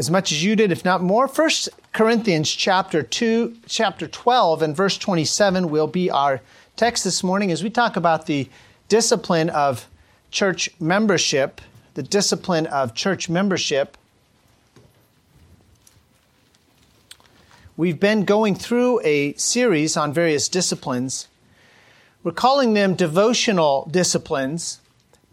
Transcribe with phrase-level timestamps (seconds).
[0.00, 1.28] as much as you did, if not more.
[1.28, 6.40] First Corinthians chapter 2, chapter 12 and verse 27 will be our
[6.74, 8.48] text this morning as we talk about the
[8.88, 9.86] discipline of
[10.30, 11.60] church membership,
[11.92, 13.98] the discipline of church membership.
[17.76, 21.28] We've been going through a series on various disciplines.
[22.24, 24.80] We're calling them devotional disciplines.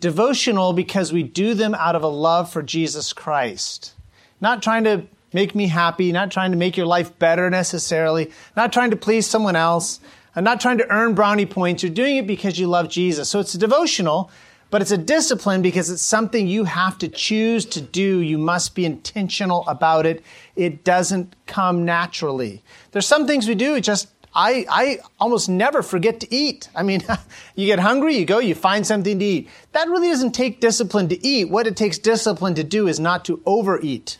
[0.01, 3.93] Devotional because we do them out of a love for Jesus Christ.
[4.39, 8.71] Not trying to make me happy, not trying to make your life better necessarily, not
[8.71, 9.99] trying to please someone else,
[10.35, 11.83] and not trying to earn brownie points.
[11.83, 13.27] You're doing it because you love Jesus.
[13.29, 14.29] So it's a devotional,
[14.69, 18.19] but it's a discipline because it's something you have to choose to do.
[18.19, 20.23] You must be intentional about it.
[20.55, 22.63] It doesn't come naturally.
[22.91, 26.69] There's some things we do, just I, I almost never forget to eat.
[26.75, 27.03] I mean,
[27.55, 29.49] you get hungry, you go, you find something to eat.
[29.71, 31.49] That really doesn't take discipline to eat.
[31.49, 34.19] What it takes discipline to do is not to overeat.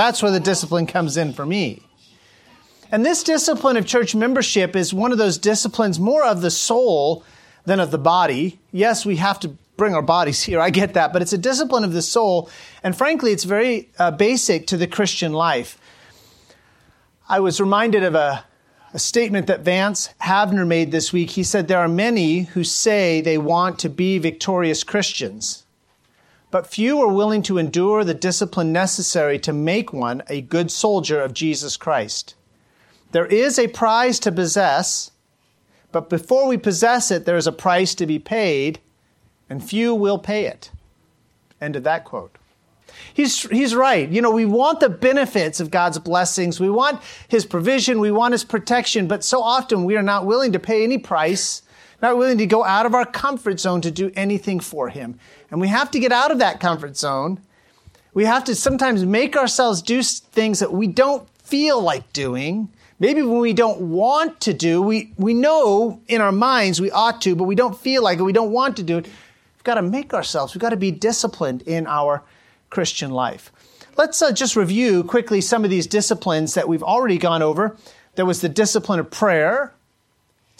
[0.00, 1.82] That's where the discipline comes in for me.
[2.90, 7.22] And this discipline of church membership is one of those disciplines more of the soul
[7.66, 8.58] than of the body.
[8.72, 10.58] Yes, we have to bring our bodies here.
[10.58, 11.12] I get that.
[11.12, 12.48] But it's a discipline of the soul.
[12.82, 15.78] And frankly, it's very uh, basic to the Christian life.
[17.28, 18.46] I was reminded of a
[18.92, 21.30] a statement that Vance Havner made this week.
[21.30, 25.64] He said, There are many who say they want to be victorious Christians,
[26.50, 31.20] but few are willing to endure the discipline necessary to make one a good soldier
[31.20, 32.34] of Jesus Christ.
[33.12, 35.10] There is a prize to possess,
[35.92, 38.80] but before we possess it, there is a price to be paid,
[39.48, 40.70] and few will pay it.
[41.60, 42.36] End of that quote.
[43.14, 44.08] He's, he's right.
[44.08, 46.60] You know, we want the benefits of God's blessings.
[46.60, 48.00] We want His provision.
[48.00, 49.08] We want His protection.
[49.08, 51.62] But so often we are not willing to pay any price,
[52.02, 55.18] not willing to go out of our comfort zone to do anything for Him.
[55.50, 57.40] And we have to get out of that comfort zone.
[58.14, 62.68] We have to sometimes make ourselves do things that we don't feel like doing.
[62.98, 67.22] Maybe when we don't want to do, we, we know in our minds we ought
[67.22, 69.06] to, but we don't feel like it, we don't want to do it.
[69.06, 72.22] We've got to make ourselves, we've got to be disciplined in our
[72.68, 73.52] Christian life.
[73.96, 77.76] Let's uh, just review quickly some of these disciplines that we've already gone over.
[78.14, 79.74] There was the discipline of prayer,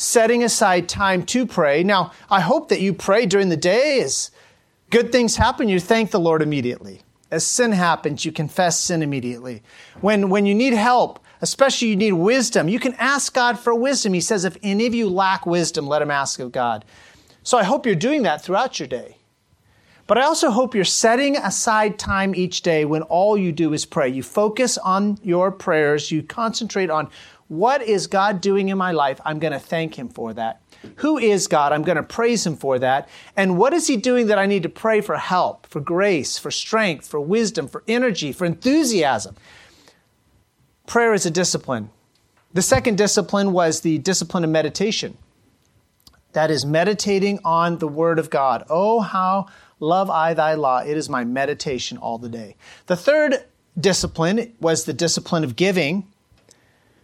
[0.00, 1.82] setting aside time to pray.
[1.82, 4.30] Now, I hope that you pray during the day as
[4.88, 7.02] good things happen, you thank the Lord immediately.
[7.30, 9.62] As sin happens, you confess sin immediately.
[10.00, 14.14] When, when you need help, especially you need wisdom, you can ask God for wisdom.
[14.14, 16.84] He says, if any of you lack wisdom, let him ask of God.
[17.42, 19.18] So I hope you're doing that throughout your day.
[20.06, 23.84] But I also hope you're setting aside time each day when all you do is
[23.84, 24.08] pray.
[24.08, 26.10] You focus on your prayers.
[26.10, 27.10] You concentrate on
[27.50, 29.20] what is God doing in my life?
[29.24, 30.62] I'm going to thank Him for that.
[30.96, 31.72] Who is God?
[31.72, 33.08] I'm going to praise Him for that.
[33.36, 36.50] And what is He doing that I need to pray for help, for grace, for
[36.50, 39.36] strength, for wisdom, for energy, for enthusiasm?
[40.86, 41.90] Prayer is a discipline.
[42.54, 45.18] The second discipline was the discipline of meditation.
[46.32, 48.64] That is meditating on the Word of God.
[48.70, 49.46] Oh, how
[49.80, 50.80] Love I thy law.
[50.80, 52.56] It is my meditation all the day.
[52.86, 53.44] The third
[53.78, 56.06] discipline was the discipline of giving,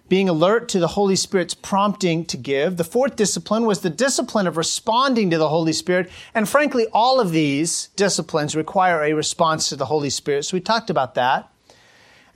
[0.08, 2.76] being alert to the Holy Spirit's prompting to give.
[2.76, 6.10] The fourth discipline was the discipline of responding to the Holy Spirit.
[6.34, 10.44] And frankly, all of these disciplines require a response to the Holy Spirit.
[10.44, 11.50] So we talked about that.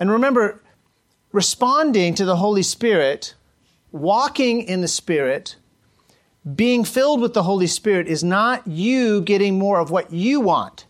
[0.01, 0.63] And remember,
[1.33, 3.35] responding to the Holy Spirit,
[3.93, 5.57] walking in the Spirit,
[6.55, 10.87] being filled with the Holy Spirit is not you getting more of what you want.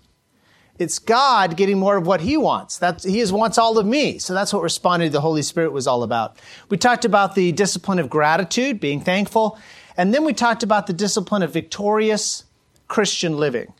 [0.81, 2.79] It's God getting more of what He wants.
[2.79, 4.19] That He wants all of me.
[4.19, 6.39] So that's what responding to the Holy Spirit was all about.
[6.71, 9.59] We talked about the discipline of gratitude, being thankful,
[9.99, 12.45] and then we talked about the discipline of victorious
[12.89, 13.75] Christian living.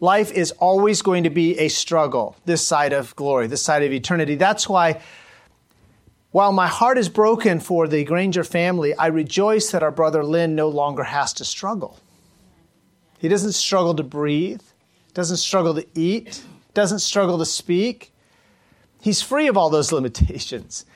[0.00, 3.92] Life is always going to be a struggle this side of glory, this side of
[3.92, 4.34] eternity.
[4.34, 5.00] That's why
[6.32, 10.56] while my heart is broken for the Granger family, I rejoice that our brother Lynn
[10.56, 12.00] no longer has to struggle.
[13.20, 14.62] He doesn't struggle to breathe,
[15.14, 16.42] doesn't struggle to eat,
[16.74, 18.12] doesn't struggle to speak.
[19.00, 20.86] He's free of all those limitations.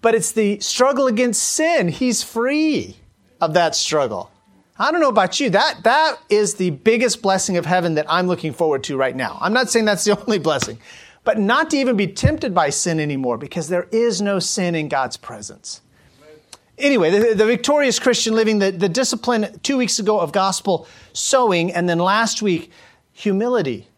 [0.00, 1.88] But it's the struggle against sin.
[1.88, 2.96] He's free
[3.40, 4.30] of that struggle.
[4.78, 5.50] I don't know about you.
[5.50, 9.38] That, that is the biggest blessing of heaven that I'm looking forward to right now.
[9.40, 10.78] I'm not saying that's the only blessing,
[11.22, 14.88] but not to even be tempted by sin anymore because there is no sin in
[14.88, 15.80] God's presence.
[16.76, 21.72] Anyway, the, the victorious Christian living, the, the discipline two weeks ago of gospel sowing,
[21.72, 22.72] and then last week,
[23.14, 23.88] humility.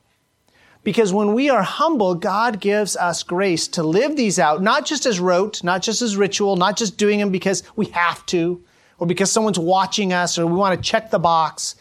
[0.84, 5.04] Because when we are humble, God gives us grace to live these out, not just
[5.04, 8.62] as rote, not just as ritual, not just doing them because we have to,
[8.98, 11.74] or because someone's watching us, or we want to check the box,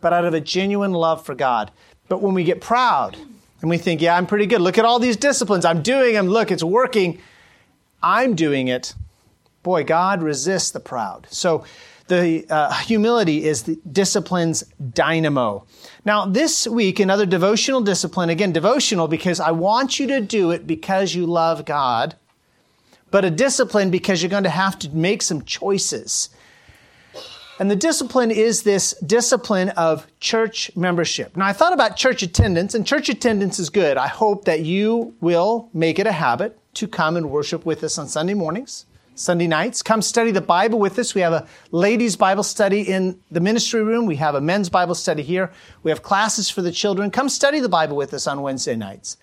[0.00, 1.70] but out of a genuine love for God.
[2.08, 3.16] But when we get proud,
[3.64, 4.60] And we think, yeah, I'm pretty good.
[4.60, 5.64] Look at all these disciplines.
[5.64, 6.26] I'm doing them.
[6.26, 7.18] Look, it's working.
[8.02, 8.94] I'm doing it.
[9.62, 11.26] Boy, God resists the proud.
[11.30, 11.64] So
[12.08, 15.64] the uh, humility is the discipline's dynamo.
[16.06, 20.66] Now, this week, another devotional discipline, again, devotional because I want you to do it
[20.66, 22.14] because you love God,
[23.10, 26.28] but a discipline because you're going to have to make some choices.
[27.58, 31.36] And the discipline is this discipline of church membership.
[31.36, 33.96] Now, I thought about church attendance, and church attendance is good.
[33.96, 37.96] I hope that you will make it a habit to come and worship with us
[37.96, 38.84] on Sunday mornings.
[39.14, 39.82] Sunday nights.
[39.82, 41.14] Come study the Bible with us.
[41.14, 44.06] We have a ladies' Bible study in the ministry room.
[44.06, 45.52] We have a men's Bible study here.
[45.82, 47.10] We have classes for the children.
[47.10, 49.16] Come study the Bible with us on Wednesday nights.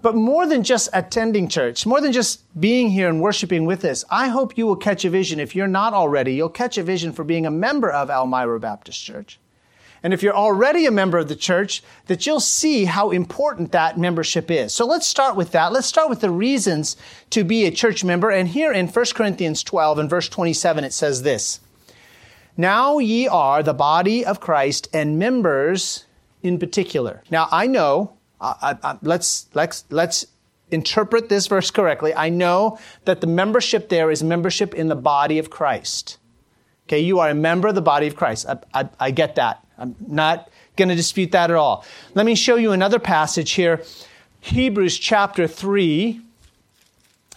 [0.00, 4.04] But more than just attending church, more than just being here and worshiping with us,
[4.10, 5.40] I hope you will catch a vision.
[5.40, 9.02] If you're not already, you'll catch a vision for being a member of Elmira Baptist
[9.02, 9.40] Church.
[10.02, 13.98] And if you're already a member of the church, that you'll see how important that
[13.98, 14.72] membership is.
[14.72, 15.72] So let's start with that.
[15.72, 16.96] Let's start with the reasons
[17.30, 18.30] to be a church member.
[18.30, 21.60] And here in 1 Corinthians 12 and verse 27, it says this.
[22.56, 26.04] Now ye are the body of Christ and members
[26.42, 27.22] in particular.
[27.30, 30.26] Now I know, uh, uh, let's, let's, let's
[30.70, 32.14] interpret this verse correctly.
[32.14, 36.18] I know that the membership there is membership in the body of Christ.
[36.86, 38.46] Okay, you are a member of the body of Christ.
[38.48, 39.64] I, I, I get that.
[39.78, 41.84] I'm not going to dispute that at all.
[42.14, 43.82] Let me show you another passage here.
[44.40, 46.20] Hebrews chapter 3.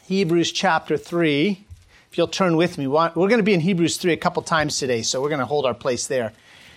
[0.05, 1.65] Hebrews chapter 3.
[2.11, 4.77] If you'll turn with me, we're going to be in Hebrews 3 a couple times
[4.77, 6.33] today, so we're going to hold our place there.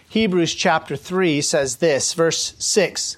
[0.09, 3.17] Hebrews chapter 3 says this, verse 6.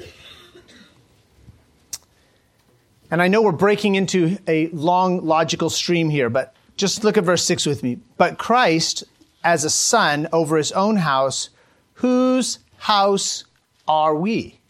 [3.10, 7.25] And I know we're breaking into a long logical stream here, but just look at
[7.25, 7.99] verse 6 with me.
[8.16, 9.04] But Christ,
[9.44, 11.50] as a son over his own house,
[11.96, 13.44] Whose house
[13.88, 14.60] are we?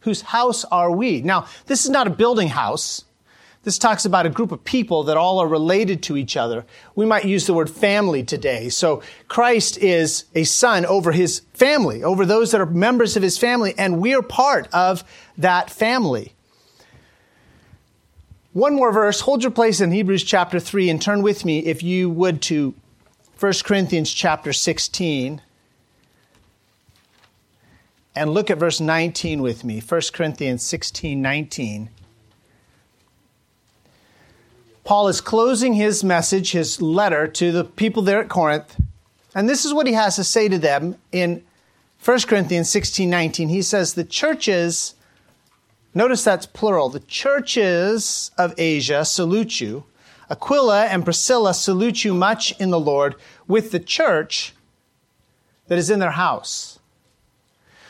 [0.00, 1.22] Whose house are we?
[1.22, 3.04] Now, this is not a building house.
[3.64, 6.66] This talks about a group of people that all are related to each other.
[6.96, 8.68] We might use the word family today.
[8.68, 13.38] So Christ is a son over his family, over those that are members of his
[13.38, 15.04] family, and we are part of
[15.38, 16.32] that family.
[18.52, 19.20] One more verse.
[19.20, 22.74] Hold your place in Hebrews chapter 3 and turn with me, if you would, to
[23.38, 25.40] 1 Corinthians chapter 16.
[28.14, 31.90] And look at verse 19 with me, 1 Corinthians 16 19.
[34.84, 38.76] Paul is closing his message, his letter to the people there at Corinth.
[39.34, 41.42] And this is what he has to say to them in
[42.04, 43.48] 1 Corinthians 16 19.
[43.48, 44.94] He says, The churches,
[45.94, 49.84] notice that's plural, the churches of Asia salute you.
[50.28, 53.14] Aquila and Priscilla salute you much in the Lord
[53.46, 54.54] with the church
[55.68, 56.71] that is in their house.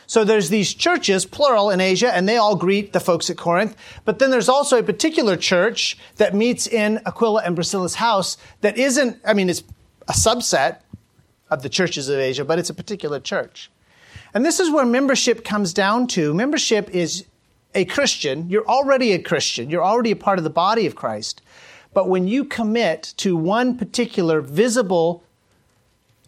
[0.07, 3.75] So there's these churches, plural, in Asia, and they all greet the folks at Corinth.
[4.05, 8.77] But then there's also a particular church that meets in Aquila and Priscilla's house that
[8.77, 9.63] isn't, I mean, it's
[10.07, 10.79] a subset
[11.49, 13.69] of the churches of Asia, but it's a particular church.
[14.33, 16.33] And this is where membership comes down to.
[16.33, 17.25] Membership is
[17.75, 18.49] a Christian.
[18.49, 19.69] You're already a Christian.
[19.69, 21.41] You're already a part of the body of Christ.
[21.93, 25.23] But when you commit to one particular visible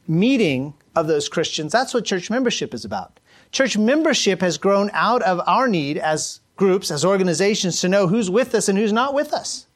[0.07, 3.19] meeting of those Christians, that's what church membership is about.
[3.55, 8.29] Church membership has grown out of our need as groups, as organizations, to know who's
[8.29, 9.67] with us and who's not with us.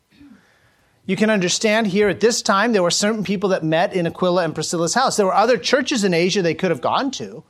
[1.05, 4.43] You can understand here at this time, there were certain people that met in Aquila
[4.43, 5.15] and Priscilla's house.
[5.15, 7.45] There were other churches in Asia they could have gone to,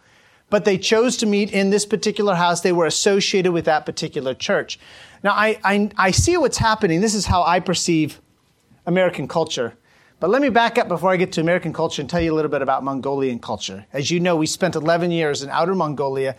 [0.51, 2.61] but they chose to meet in this particular house.
[2.61, 4.79] They were associated with that particular church.
[5.23, 7.01] Now, I, I, I see what's happening.
[7.01, 8.21] This is how I perceive
[8.85, 9.73] American culture.
[10.19, 12.35] But let me back up before I get to American culture and tell you a
[12.35, 13.85] little bit about Mongolian culture.
[13.93, 16.35] As you know, we spent 11 years in outer Mongolia,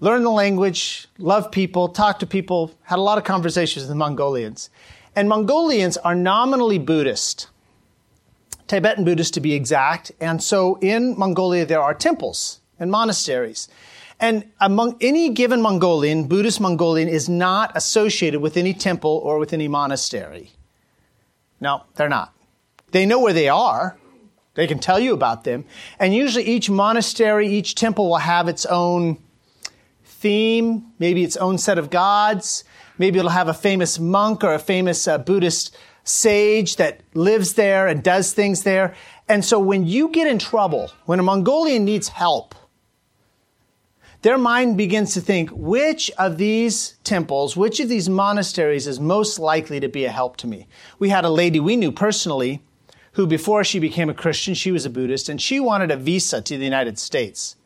[0.00, 3.96] learned the language, loved people, talked to people, had a lot of conversations with the
[3.96, 4.70] Mongolians.
[5.14, 7.48] And Mongolians are nominally Buddhist,
[8.66, 10.10] Tibetan Buddhist to be exact.
[10.18, 13.68] And so in Mongolia, there are temples and monasteries.
[14.18, 19.52] And among any given Mongolian, Buddhist Mongolian is not associated with any temple or with
[19.52, 20.52] any monastery.
[21.60, 22.32] No, they're not.
[22.92, 23.98] They know where they are.
[24.54, 25.64] They can tell you about them.
[25.98, 29.18] And usually each monastery, each temple will have its own
[30.04, 32.64] theme, maybe its own set of gods.
[32.98, 37.86] Maybe it'll have a famous monk or a famous uh, Buddhist sage that lives there
[37.86, 38.94] and does things there.
[39.28, 42.54] And so when you get in trouble, when a Mongolian needs help,
[44.20, 49.38] their mind begins to think which of these temples, which of these monasteries is most
[49.38, 50.68] likely to be a help to me.
[50.98, 52.62] We had a lady we knew personally
[53.12, 56.40] who, before she became a Christian, she was a Buddhist, and she wanted a visa
[56.40, 57.56] to the United States.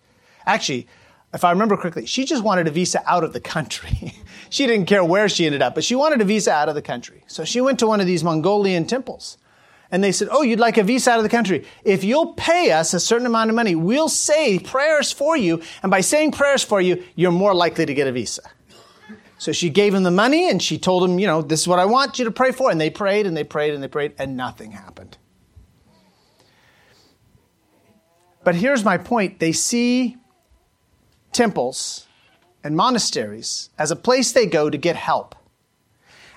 [0.44, 0.86] Actually,
[1.32, 4.14] if I remember correctly, she just wanted a visa out of the country.
[4.50, 6.82] she didn't care where she ended up, but she wanted a visa out of the
[6.82, 7.24] country.
[7.26, 9.38] So she went to one of these Mongolian temples.
[9.90, 11.64] And they said, Oh, you'd like a visa out of the country.
[11.84, 15.62] If you'll pay us a certain amount of money, we'll say prayers for you.
[15.82, 18.42] And by saying prayers for you, you're more likely to get a visa.
[19.38, 21.78] So she gave him the money and she told him, You know, this is what
[21.78, 22.70] I want you to pray for.
[22.70, 25.05] And they prayed and they prayed and they prayed, and nothing happened.
[28.46, 30.18] But here's my point they see
[31.32, 32.06] temples
[32.62, 35.34] and monasteries as a place they go to get help.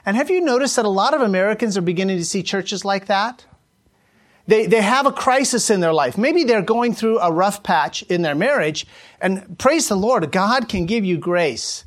[0.07, 3.05] And have you noticed that a lot of Americans are beginning to see churches like
[3.05, 3.45] that?
[4.47, 6.17] They, they have a crisis in their life.
[6.17, 8.87] Maybe they're going through a rough patch in their marriage,
[9.21, 11.85] and praise the Lord, God can give you grace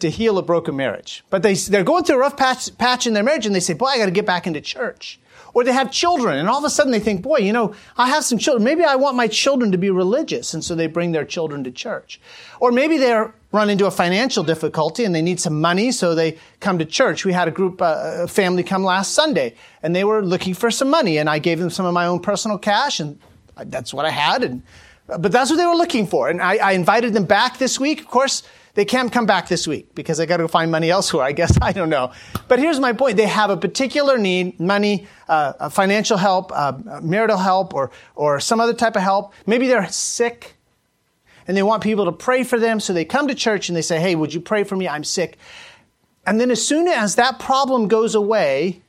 [0.00, 1.22] to heal a broken marriage.
[1.30, 3.74] But they, they're going through a rough patch, patch in their marriage, and they say,
[3.74, 5.20] Boy, I got to get back into church.
[5.58, 8.10] Or they have children, and all of a sudden they think, boy, you know, I
[8.10, 8.62] have some children.
[8.62, 11.72] Maybe I want my children to be religious, and so they bring their children to
[11.72, 12.20] church.
[12.60, 16.38] Or maybe they're run into a financial difficulty and they need some money, so they
[16.60, 17.24] come to church.
[17.24, 20.70] We had a group, uh, a family come last Sunday, and they were looking for
[20.70, 23.18] some money, and I gave them some of my own personal cash, and
[23.56, 24.44] that's what I had.
[24.44, 24.62] And
[25.08, 27.98] but that's what they were looking for, and I, I invited them back this week.
[27.98, 28.44] Of course,
[28.74, 31.24] they can't come back this week because I got to find money elsewhere.
[31.24, 32.12] I guess I don't know.
[32.48, 37.38] But here's my point: they have a particular need, money, uh, financial help, uh, marital
[37.38, 39.32] help, or or some other type of help.
[39.46, 40.54] Maybe they're sick
[41.48, 42.78] and they want people to pray for them.
[42.78, 44.86] So they come to church and they say, Hey, would you pray for me?
[44.86, 45.38] I'm sick.
[46.26, 48.82] And then as soon as that problem goes away,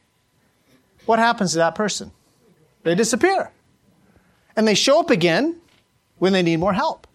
[1.06, 2.12] what happens to that person?
[2.84, 3.52] They disappear.
[4.58, 5.56] And they show up again
[6.18, 7.08] when they need more help.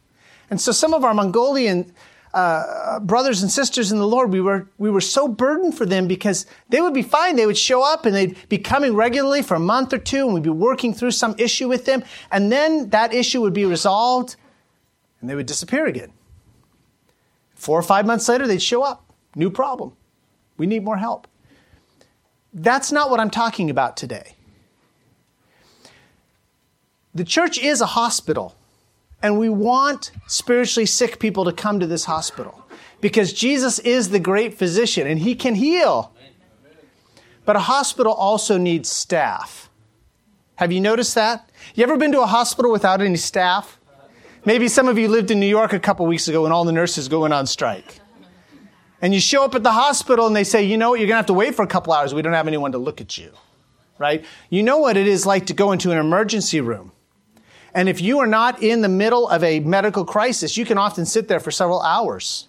[0.49, 1.93] And so some of our Mongolian
[2.35, 6.09] uh, brothers and sisters in the Lord, we were, we were so burdened for them
[6.09, 7.37] because they would be fine.
[7.37, 10.35] They would show up and they'd be coming regularly for a month or two and
[10.35, 12.03] we'd be working through some issue with them.
[12.33, 14.37] And then that issue would be resolved
[15.21, 16.13] and they would disappear again.
[17.55, 19.11] Four or five months later, they'd show up.
[19.37, 19.93] New problem.
[20.57, 21.27] We need more help.
[22.53, 24.35] That's not what I'm talking about today.
[27.15, 28.57] The church is a hospital,
[29.25, 32.63] and we want spiritually sick people to come to this hospital
[33.01, 36.13] because Jesus is the great physician and he can heal.
[37.47, 39.71] But a hospital also needs staff.
[40.57, 41.49] Have you noticed that?
[41.75, 43.81] You ever been to a hospital without any staff?
[44.45, 46.73] Maybe some of you lived in New York a couple weeks ago when all the
[46.73, 48.01] nurses going on strike.
[49.01, 51.15] And you show up at the hospital and they say, you know what, you're going
[51.15, 52.13] to have to wait for a couple hours.
[52.13, 53.33] We don't have anyone to look at you.
[53.97, 54.23] Right?
[54.51, 56.93] You know what it is like to go into an emergency room.
[57.75, 61.05] And if you are not in the middle of a medical crisis, you can often
[61.05, 62.47] sit there for several hours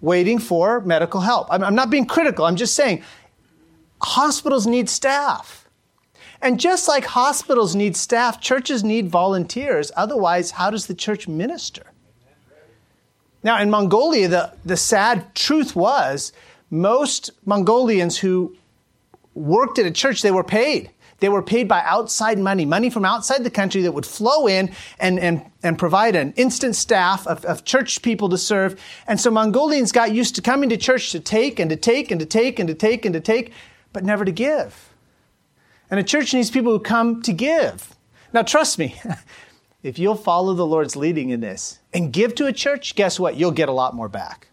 [0.00, 1.48] waiting for medical help.
[1.50, 2.44] I'm, not being critical.
[2.44, 3.02] I'm just saying
[4.02, 5.66] hospitals need staff.
[6.42, 9.90] And just like hospitals need staff, churches need volunteers.
[9.96, 11.86] Otherwise, how does the church minister?
[13.42, 16.32] Now, in Mongolia, the, the sad truth was
[16.70, 18.56] most Mongolians who
[19.34, 20.90] worked at a church, they were paid.
[21.24, 24.70] They were paid by outside money, money from outside the country that would flow in
[25.00, 28.78] and, and, and provide an instant staff of, of church people to serve.
[29.06, 32.20] And so Mongolians got used to coming to church to take and to take and
[32.20, 33.54] to take and to take and to take,
[33.94, 34.90] but never to give.
[35.90, 37.96] And a church needs people who come to give.
[38.34, 39.00] Now, trust me,
[39.82, 43.36] if you'll follow the Lord's leading in this and give to a church, guess what?
[43.36, 44.48] You'll get a lot more back.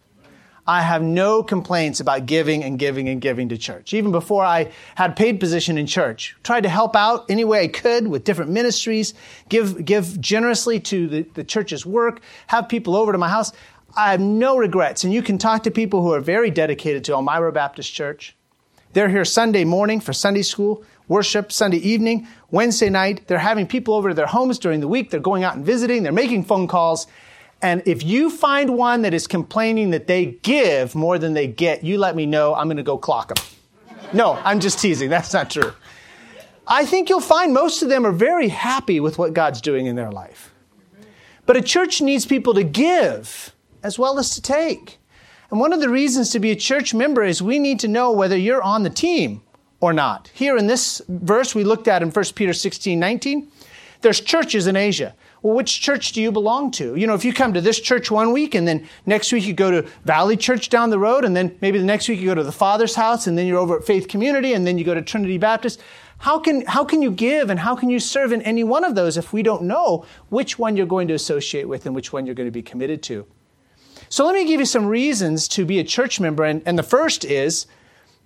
[0.66, 3.92] I have no complaints about giving and giving and giving to church.
[3.92, 7.68] Even before I had paid position in church, tried to help out any way I
[7.68, 9.14] could with different ministries,
[9.48, 13.52] give, give generously to the, the church's work, have people over to my house.
[13.96, 15.02] I have no regrets.
[15.02, 18.36] And you can talk to people who are very dedicated to Elmira Baptist Church.
[18.92, 23.26] They're here Sunday morning for Sunday school worship Sunday evening, Wednesday night.
[23.26, 25.10] They're having people over to their homes during the week.
[25.10, 26.02] They're going out and visiting.
[26.02, 27.06] They're making phone calls.
[27.62, 31.84] And if you find one that is complaining that they give more than they get,
[31.84, 32.54] you let me know.
[32.54, 33.44] I'm going to go clock them.
[34.12, 35.08] No, I'm just teasing.
[35.08, 35.72] That's not true.
[36.66, 39.96] I think you'll find most of them are very happy with what God's doing in
[39.96, 40.52] their life.
[41.46, 44.98] But a church needs people to give as well as to take.
[45.50, 48.12] And one of the reasons to be a church member is we need to know
[48.12, 49.42] whether you're on the team
[49.80, 50.30] or not.
[50.34, 53.48] Here in this verse we looked at in 1 Peter 16 19,
[54.00, 55.14] there's churches in Asia.
[55.42, 56.94] Well, which church do you belong to?
[56.94, 59.52] You know, if you come to this church one week and then next week you
[59.52, 62.34] go to Valley Church down the road and then maybe the next week you go
[62.34, 64.94] to the Father's house and then you're over at Faith Community and then you go
[64.94, 65.80] to Trinity Baptist.
[66.18, 68.94] How can, how can you give and how can you serve in any one of
[68.94, 72.24] those if we don't know which one you're going to associate with and which one
[72.24, 73.26] you're going to be committed to?
[74.08, 76.44] So let me give you some reasons to be a church member.
[76.44, 77.66] And, and the first is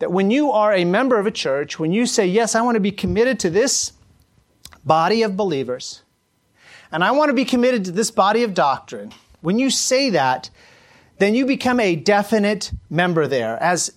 [0.00, 2.74] that when you are a member of a church, when you say, Yes, I want
[2.74, 3.92] to be committed to this
[4.84, 6.02] body of believers,
[6.92, 10.50] and I want to be committed to this body of doctrine, When you say that,
[11.18, 13.62] then you become a definite member there.
[13.62, 13.92] As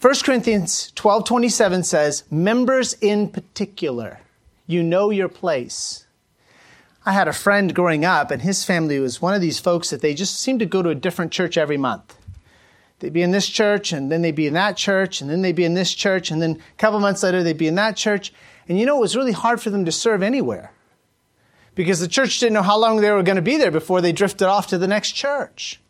[0.00, 4.20] 1 Corinthians 12 27 says, members in particular,
[4.66, 6.06] you know your place.
[7.06, 10.02] I had a friend growing up, and his family was one of these folks that
[10.02, 12.16] they just seemed to go to a different church every month.
[12.98, 15.52] They'd be in this church, and then they'd be in that church, and then they'd
[15.52, 18.32] be in this church, and then a couple months later they'd be in that church.
[18.68, 20.72] And you know, it was really hard for them to serve anywhere
[21.78, 24.10] because the church didn't know how long they were going to be there before they
[24.10, 25.80] drifted off to the next church.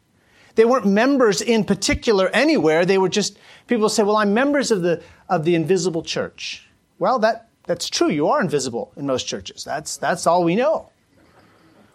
[0.54, 2.84] They weren't members in particular anywhere.
[2.84, 6.68] They were just people say, "Well, I'm members of the of the invisible church."
[6.98, 8.10] Well, that that's true.
[8.10, 9.64] You are invisible in most churches.
[9.64, 10.90] That's that's all we know.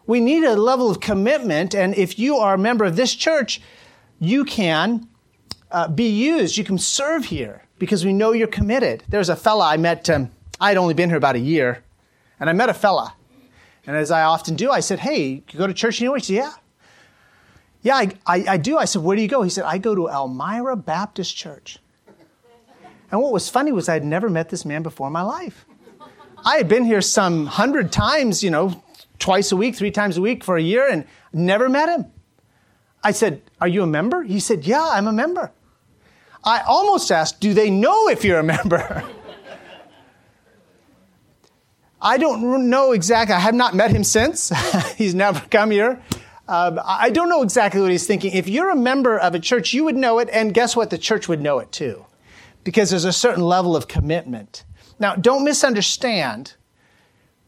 [0.08, 3.62] We need a level of commitment, and if you are a member of this church,
[4.20, 5.08] you can
[5.70, 6.58] uh, be used.
[6.58, 9.04] You can serve here because we know you're committed.
[9.08, 10.10] There's a fella I met.
[10.10, 11.84] Um, I'd only been here about a year,
[12.40, 13.14] and I met a fella.
[13.86, 16.34] And as I often do, I said, "Hey, you go to church anyway?" He said,
[16.36, 16.54] "Yeah."
[17.84, 18.78] Yeah, I, I, I do.
[18.78, 19.42] I said, Where do you go?
[19.44, 21.80] He said, I go to Elmira Baptist Church.
[23.12, 25.66] And what was funny was I had never met this man before in my life.
[26.44, 28.82] I had been here some hundred times, you know,
[29.20, 32.06] twice a week, three times a week for a year, and never met him.
[33.04, 34.24] I said, Are you a member?
[34.24, 35.52] He said, Yeah, I'm a member.
[36.44, 39.04] I almost asked, Do they know if you're a member?
[42.04, 43.34] I don't know exactly.
[43.34, 44.52] I have not met him since.
[44.98, 46.02] He's never come here.
[46.46, 48.34] Uh, I don't know exactly what he's thinking.
[48.34, 50.90] If you're a member of a church, you would know it, and guess what?
[50.90, 52.06] The church would know it too,
[52.66, 54.66] because there's a certain level of commitment.
[55.00, 56.56] Now, don't misunderstand.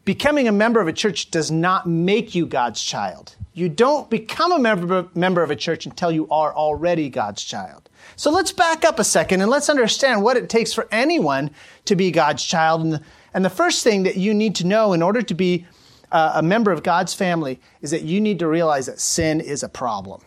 [0.06, 3.36] Becoming a member of a church does not make you God's child.
[3.54, 7.90] You don't become a member, member of a church until you are already God's child.
[8.16, 11.52] So let's back up a second and let's understand what it takes for anyone
[11.86, 12.82] to be God's child.
[12.82, 13.02] And
[13.36, 15.68] and the first thing that you need to know in order to be
[16.10, 19.62] uh, a member of God's family is that you need to realize that sin is
[19.62, 20.22] a problem.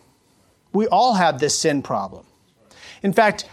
[0.73, 2.27] We all have this sin problem.
[3.01, 3.49] In fact,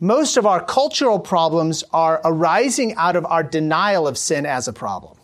[0.00, 4.72] most of our cultural problems are arising out of our denial of sin as a
[4.72, 5.16] problem.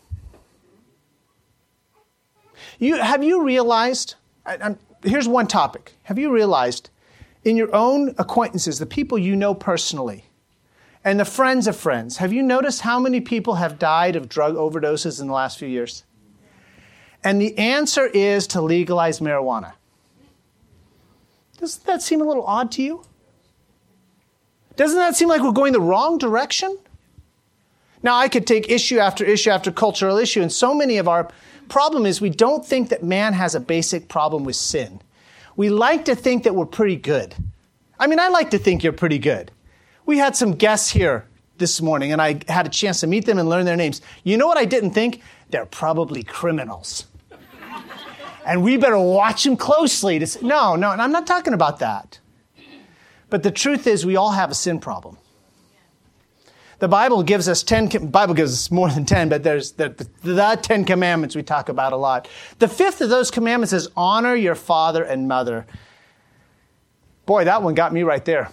[2.78, 4.14] You, have you realized?
[4.44, 5.94] I, here's one topic.
[6.04, 6.90] Have you realized
[7.42, 10.25] in your own acquaintances, the people you know personally,
[11.06, 14.56] and the friends of friends, have you noticed how many people have died of drug
[14.56, 16.02] overdoses in the last few years?
[17.22, 19.74] And the answer is to legalize marijuana.
[21.58, 23.04] Doesn't that seem a little odd to you?
[24.74, 26.76] Doesn't that seem like we're going the wrong direction?
[28.02, 31.30] Now, I could take issue after issue after cultural issue, and so many of our
[31.68, 35.00] problem is we don't think that man has a basic problem with sin.
[35.54, 37.36] We like to think that we're pretty good.
[37.96, 39.52] I mean, I like to think you're pretty good.
[40.06, 41.26] We had some guests here
[41.58, 44.00] this morning, and I had a chance to meet them and learn their names.
[44.24, 45.20] You know what I didn't think?
[45.50, 47.06] they're probably criminals.
[48.44, 52.18] and we better watch them closely to say, no, no, I'm not talking about that.
[53.28, 55.18] But the truth is, we all have a sin problem.
[56.78, 60.32] The Bible gives us 10, Bible gives us more than 10, but there's the, the,
[60.32, 62.28] the 10 commandments we talk about a lot.
[62.58, 65.66] The fifth of those commandments is honor your father and mother.
[67.24, 68.50] Boy, that one got me right there.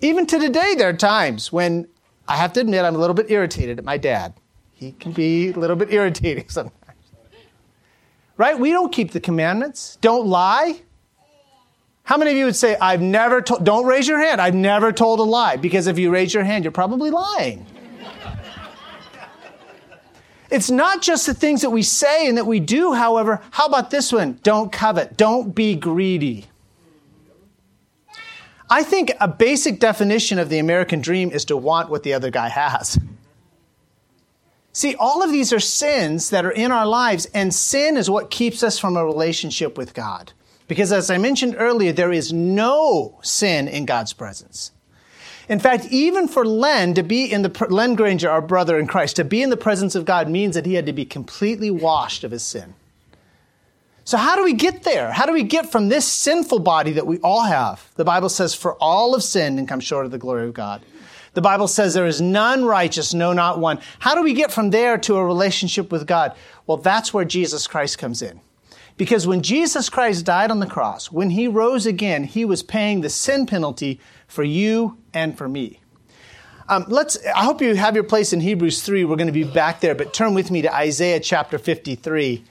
[0.00, 1.88] Even to today, there are times when
[2.28, 4.34] I have to admit I'm a little bit irritated at my dad.
[4.72, 6.74] He can be a little bit irritating sometimes.
[8.36, 8.58] Right?
[8.58, 9.98] We don't keep the commandments.
[10.00, 10.80] Don't lie.
[12.04, 14.92] How many of you would say, I've never told, don't raise your hand, I've never
[14.92, 15.56] told a lie?
[15.56, 17.66] Because if you raise your hand, you're probably lying.
[20.50, 23.42] It's not just the things that we say and that we do, however.
[23.50, 24.40] How about this one?
[24.42, 25.14] Don't covet.
[25.18, 26.46] Don't be greedy.
[28.70, 32.30] I think a basic definition of the American dream is to want what the other
[32.30, 32.98] guy has.
[34.72, 38.30] See, all of these are sins that are in our lives, and sin is what
[38.30, 40.32] keeps us from a relationship with God.
[40.68, 44.70] Because as I mentioned earlier, there is no sin in God's presence.
[45.48, 49.16] In fact, even for Len to be in the, Len Granger, our brother in Christ,
[49.16, 52.22] to be in the presence of God means that he had to be completely washed
[52.22, 52.74] of his sin.
[54.08, 55.12] So how do we get there?
[55.12, 57.92] How do we get from this sinful body that we all have?
[57.96, 60.80] The Bible says, for all have sinned and come short of the glory of God.
[61.34, 63.80] The Bible says there is none righteous, no, not one.
[63.98, 66.34] How do we get from there to a relationship with God?
[66.66, 68.40] Well, that's where Jesus Christ comes in.
[68.96, 73.02] Because when Jesus Christ died on the cross, when he rose again, he was paying
[73.02, 75.80] the sin penalty for you and for me.
[76.66, 79.04] Um, let's, I hope you have your place in Hebrews 3.
[79.04, 82.42] We're going to be back there, but turn with me to Isaiah chapter 53.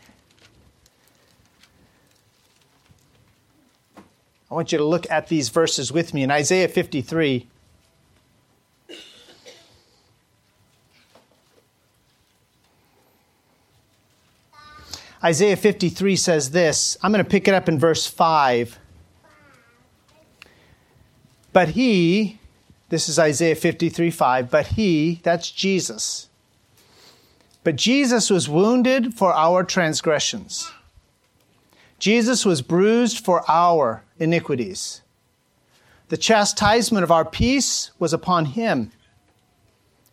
[4.49, 7.47] I want you to look at these verses with me in Isaiah 53.
[15.23, 16.97] Isaiah 53 says this.
[17.01, 18.79] I'm going to pick it up in verse 5.
[21.51, 22.39] But he,
[22.89, 26.29] this is Isaiah 53 5, but he, that's Jesus.
[27.63, 30.71] But Jesus was wounded for our transgressions.
[31.99, 35.01] Jesus was bruised for our iniquities.
[36.09, 38.91] The chastisement of our peace was upon him.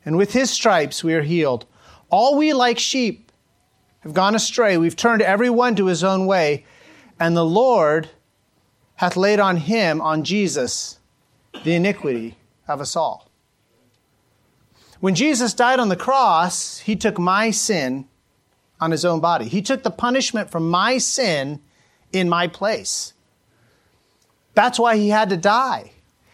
[0.04, 1.66] And with his stripes we are healed.
[2.10, 3.30] All we like sheep
[4.00, 4.76] have gone astray.
[4.76, 6.64] We've turned every one to his own way.
[7.18, 8.10] And the Lord
[8.96, 10.98] hath laid on him, on Jesus,
[11.64, 13.30] the iniquity of us all.
[15.00, 18.08] When Jesus died on the cross, he took my sin
[18.80, 19.46] on his own body.
[19.46, 21.60] He took the punishment from my sin
[22.14, 23.12] in my place.
[24.54, 25.92] That's why he had to die.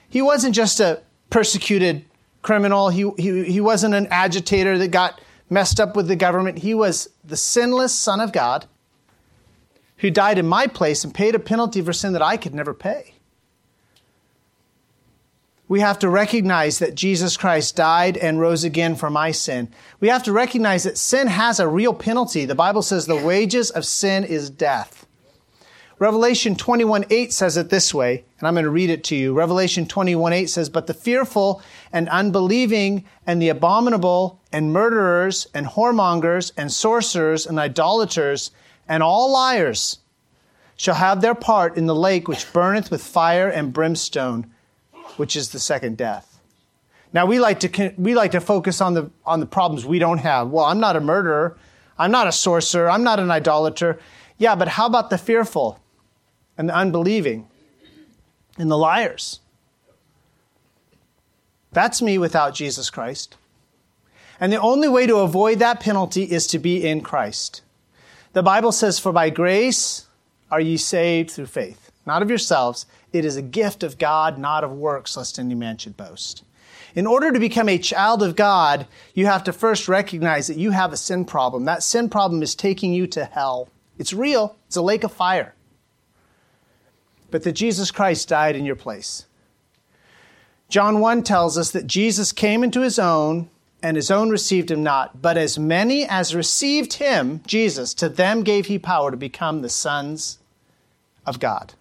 [0.09, 2.05] He wasn't just a persecuted
[2.43, 2.89] criminal.
[2.89, 6.59] He, he, he wasn't an agitator that got messed up with the government.
[6.59, 8.67] He was the sinless Son of God
[9.99, 12.73] who died in my place and paid a penalty for sin that I could never
[12.73, 13.15] pay.
[15.69, 19.69] We have to recognize that Jesus Christ died and rose again for my sin.
[20.01, 22.45] We have to recognize that sin has a real penalty.
[22.45, 25.07] The Bible says the wages of sin is death.
[26.01, 29.35] Revelation 21 8 says it this way, and I'm going to read it to you.
[29.35, 31.61] Revelation 21 8 says, But the fearful
[31.93, 38.51] and unbelieving and the abominable and murderers and whoremongers and sorcerers and idolaters
[38.89, 39.99] and all liars
[40.75, 44.51] shall have their part in the lake which burneth with fire and brimstone,
[45.19, 46.41] which is the second death.
[47.13, 50.19] Now we like to we like to focus on the on the problems we don't
[50.19, 50.49] have.
[50.49, 51.59] Well, I'm not a murderer.
[51.99, 52.89] I'm not a sorcerer.
[52.89, 54.01] I'm not an idolater.
[54.39, 55.79] Yeah, but how about the fearful?
[56.61, 57.49] And the unbelieving
[58.59, 59.41] and the liars.
[61.73, 63.39] That's me without Jesus Christ.
[64.39, 67.63] And the only way to avoid that penalty is to be in Christ.
[68.35, 70.07] The Bible says, For by grace
[70.51, 72.85] are ye saved through faith, not of yourselves.
[73.11, 76.45] It is a gift of God, not of works, lest any man should boast.
[76.95, 80.73] In order to become a child of God, you have to first recognize that you
[80.73, 81.65] have a sin problem.
[81.65, 83.71] That sin problem is taking you to hell.
[83.97, 85.55] It's real, it's a lake of fire
[87.31, 89.27] but that Jesus Christ died in your place.
[90.69, 93.51] John 1 tells us that Jesus came into his own,
[93.83, 95.21] and his own received him not.
[95.21, 99.69] But as many as received him, Jesus, to them gave he power to become the
[99.69, 100.39] sons
[101.27, 101.75] of God,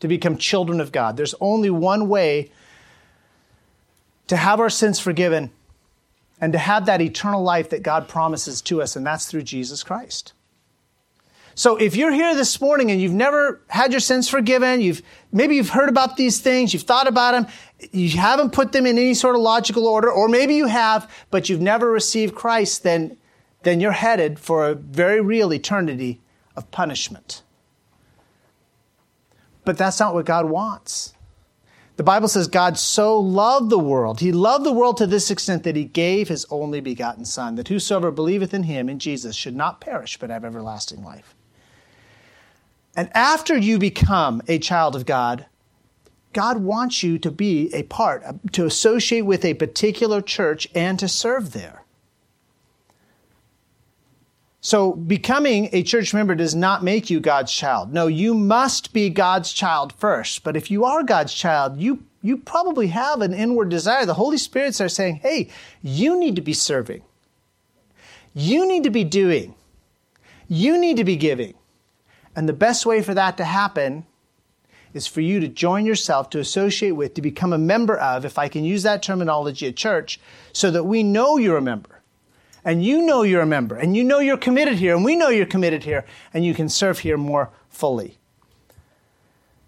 [0.00, 1.16] to become children of God.
[1.16, 2.50] There's only one way
[4.28, 5.50] to have our sins forgiven
[6.40, 9.82] and to have that eternal life that God promises to us, and that's through Jesus
[9.82, 10.32] Christ.
[11.56, 15.00] So if you're here this morning and you've never had your sins forgiven, you've
[15.32, 17.46] maybe you've heard about these things, you've thought about them,
[17.92, 21.48] you haven't put them in any sort of logical order, or maybe you have, but
[21.48, 23.16] you've never received Christ, then
[23.62, 26.20] then you're headed for a very real eternity
[26.56, 27.42] of punishment.
[29.64, 31.14] But that's not what God wants.
[31.96, 34.20] The Bible says God so loved the world.
[34.20, 37.68] He loved the world to this extent that he gave his only begotten Son, that
[37.68, 41.34] whosoever believeth in him, in Jesus, should not perish, but have everlasting life.
[42.96, 45.46] And after you become a child of God,
[46.32, 50.98] God wants you to be a part, uh, to associate with a particular church and
[50.98, 51.82] to serve there.
[54.60, 57.92] So, becoming a church member does not make you God's child.
[57.92, 60.42] No, you must be God's child first.
[60.42, 64.04] But if you are God's child, you, you probably have an inward desire.
[64.04, 65.50] The Holy Spirit's are saying, hey,
[65.82, 67.02] you need to be serving.
[68.34, 69.54] You need to be doing.
[70.48, 71.54] You need to be giving.
[72.36, 74.06] And the best way for that to happen
[74.92, 78.38] is for you to join yourself, to associate with, to become a member of, if
[78.38, 80.20] I can use that terminology at church,
[80.52, 82.02] so that we know you're a member.
[82.64, 83.76] And you know you're a member.
[83.76, 84.94] And you know you're committed here.
[84.94, 86.04] And we know you're committed here.
[86.34, 88.18] And you can serve here more fully.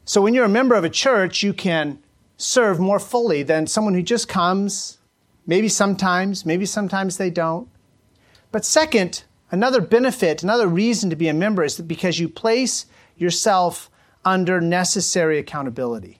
[0.04, 2.00] So when you're a member of a church, you can
[2.36, 4.98] serve more fully than someone who just comes,
[5.46, 7.68] maybe sometimes, maybe sometimes they don't.
[8.50, 12.86] But second, Another benefit, another reason to be a member is that because you place
[13.16, 13.90] yourself
[14.24, 16.18] under necessary accountability.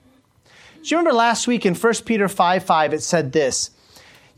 [0.81, 3.71] Do you remember last week in 1 Peter 5 5, it said this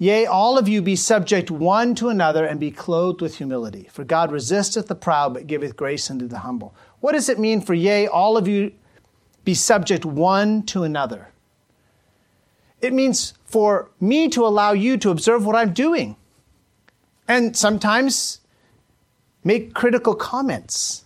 [0.01, 3.87] Yea, all of you be subject one to another and be clothed with humility.
[3.91, 6.73] For God resisteth the proud, but giveth grace unto the humble.
[7.01, 8.73] What does it mean for, yea, all of you
[9.45, 11.29] be subject one to another?
[12.81, 16.15] It means for me to allow you to observe what I'm doing.
[17.27, 18.40] And sometimes
[19.43, 21.05] make critical comments.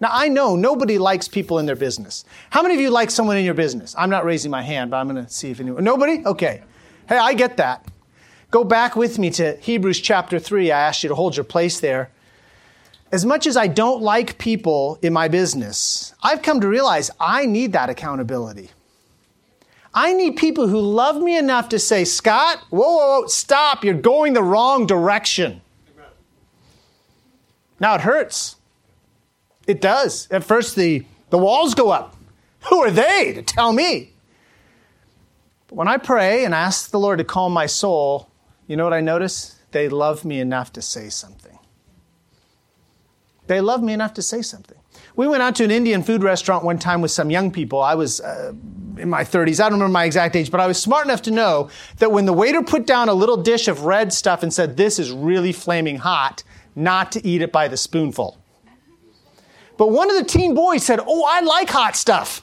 [0.00, 2.24] Now, I know nobody likes people in their business.
[2.50, 3.94] How many of you like someone in your business?
[3.98, 5.82] I'm not raising my hand, but I'm going to see if anyone.
[5.82, 6.24] Nobody?
[6.24, 6.62] Okay.
[7.08, 7.84] Hey, I get that.
[8.50, 10.70] Go back with me to Hebrews chapter 3.
[10.70, 12.10] I asked you to hold your place there.
[13.10, 17.46] as much as I don't like people in my business, I've come to realize I
[17.46, 18.70] need that accountability.
[19.94, 23.94] I need people who love me enough to say, Scott, whoa, whoa, whoa, stop, you're
[23.94, 25.62] going the wrong direction.
[27.80, 28.56] Now it hurts.
[29.66, 30.28] It does.
[30.30, 32.16] At first, the, the walls go up.
[32.68, 34.12] Who are they to tell me?
[35.68, 38.30] But when I pray and ask the Lord to calm my soul,
[38.66, 39.56] you know what I notice?
[39.70, 41.58] They love me enough to say something.
[43.46, 44.76] They love me enough to say something.
[45.16, 47.80] We went out to an Indian food restaurant one time with some young people.
[47.80, 48.52] I was uh,
[48.98, 49.58] in my 30s.
[49.58, 52.24] I don't remember my exact age, but I was smart enough to know that when
[52.24, 55.52] the waiter put down a little dish of red stuff and said, This is really
[55.52, 56.44] flaming hot,
[56.78, 58.38] not to eat it by the spoonful.
[59.76, 62.42] But one of the teen boys said, Oh, I like hot stuff.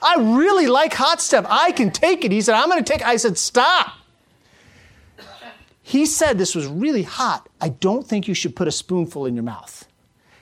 [0.00, 1.46] I really like hot stuff.
[1.48, 2.32] I can take it.
[2.32, 3.06] He said, I'm going to take it.
[3.06, 3.94] I said, Stop.
[5.82, 7.48] He said this was really hot.
[7.62, 9.88] I don't think you should put a spoonful in your mouth.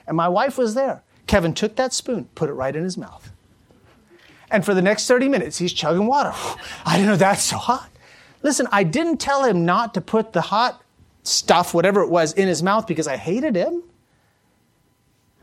[0.05, 1.03] And my wife was there.
[1.25, 3.31] Kevin took that spoon, put it right in his mouth.
[4.51, 6.33] And for the next 30 minutes, he's chugging water.
[6.85, 7.89] I didn't know that's so hot.
[8.43, 10.81] Listen, I didn't tell him not to put the hot
[11.27, 13.83] stuff, whatever it was, in his mouth because I hated him.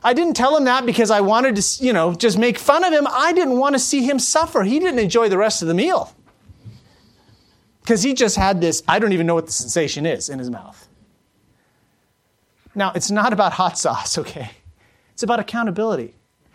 [0.02, 2.92] I didn't tell him that because I wanted to, you know, just make fun of
[2.92, 3.06] him.
[3.10, 4.62] I didn't want to see him suffer.
[4.62, 6.14] He didn't enjoy the rest of the meal
[7.80, 10.50] because he just had this, I don't even know what the sensation is in his
[10.50, 10.88] mouth.
[12.74, 14.50] Now, it's not about hot sauce, okay?
[15.12, 16.14] It's about accountability.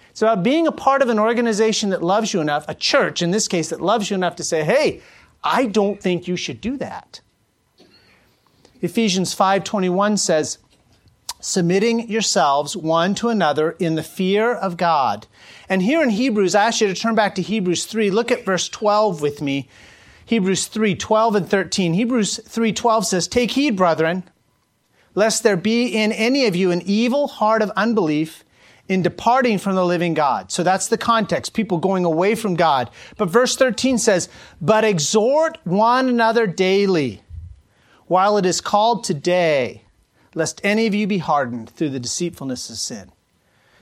[0.10, 3.32] It's about being a part of an organization that loves you enough, a church in
[3.32, 5.02] this case, that loves you enough to say, hey,
[5.44, 7.22] I don't think you should do that.
[8.82, 10.58] Ephesians 5:21 says,
[11.40, 15.28] submitting yourselves one to another in the fear of God.
[15.70, 18.12] And here in Hebrews, I ask you to turn back to Hebrews 3.
[18.12, 19.70] Look at verse 12 with me.
[20.26, 21.94] Hebrews 3, 12 and 13.
[21.94, 24.24] Hebrews 3, 12 says, Take heed, brethren,
[25.16, 28.44] lest there be in any of you an evil heart of unbelief
[28.88, 30.52] in departing from the living God.
[30.52, 32.90] So that's the context, people going away from God.
[33.18, 37.22] But verse 13 says, But exhort one another daily,
[38.10, 39.84] while it is called today,
[40.34, 43.12] lest any of you be hardened through the deceitfulness of sin.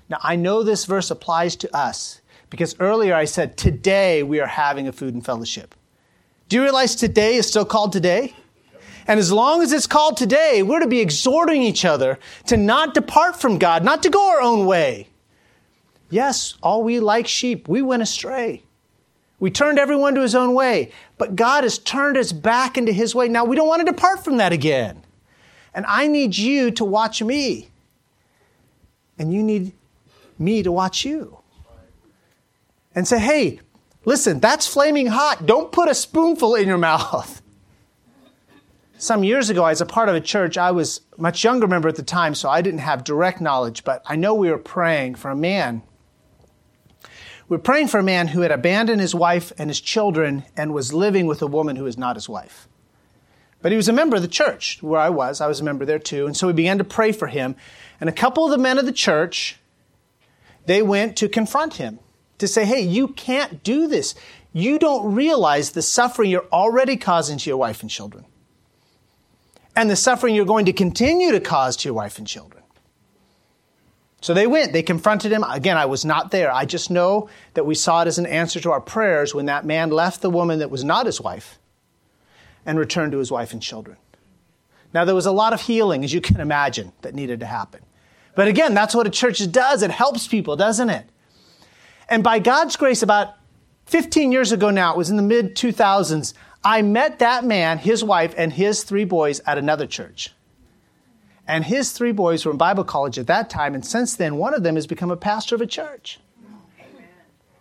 [0.10, 4.48] Now, I know this verse applies to us because earlier I said, Today we are
[4.48, 5.74] having a food and fellowship.
[6.50, 8.36] Do you realize today is still called today?
[9.08, 12.94] And as long as it's called today, we're to be exhorting each other to not
[12.94, 15.08] depart from God, not to go our own way.
[16.10, 18.64] Yes, all we like sheep, we went astray.
[19.40, 23.14] We turned everyone to his own way, but God has turned us back into his
[23.14, 23.28] way.
[23.28, 25.04] Now we don't want to depart from that again.
[25.74, 27.70] And I need you to watch me.
[29.20, 29.74] And you need
[30.40, 31.38] me to watch you.
[32.96, 33.60] And say, hey,
[34.06, 35.46] listen, that's flaming hot.
[35.46, 37.44] Don't put a spoonful in your mouth.
[39.00, 41.96] Some years ago, as a part of a church, I was much younger member at
[41.96, 45.30] the time, so I didn't have direct knowledge, but I know we were praying for
[45.30, 45.84] a man.
[47.50, 50.74] We were praying for a man who had abandoned his wife and his children and
[50.74, 52.68] was living with a woman who was not his wife.
[53.62, 55.40] But he was a member of the church where I was.
[55.40, 56.26] I was a member there too.
[56.26, 57.56] And so we began to pray for him.
[58.00, 59.58] And a couple of the men of the church,
[60.66, 62.00] they went to confront him
[62.38, 64.14] to say, hey, you can't do this.
[64.54, 68.26] You don't realize the suffering you're already causing to your wife and children
[69.78, 72.57] and the suffering you're going to continue to cause to your wife and children.
[74.22, 75.44] So they went, they confronted him.
[75.44, 76.52] Again, I was not there.
[76.52, 79.66] I just know that we saw it as an answer to our prayers when that
[79.66, 81.60] man left the woman that was not his wife
[82.66, 83.98] and returned to his wife and children.
[84.94, 87.82] Now, there was a lot of healing, as you can imagine, that needed to happen.
[88.36, 89.84] But again, that's what a church does.
[89.84, 91.08] It helps people, doesn't it?
[92.10, 93.36] And by God's grace, about
[93.86, 98.04] 15 years ago now, it was in the mid 2000s, I met that man, his
[98.04, 100.34] wife, and his three boys at another church.
[101.48, 104.54] And his three boys were in Bible college at that time, and since then, one
[104.54, 106.20] of them has become a pastor of a church.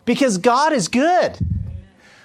[0.05, 1.39] Because God is good.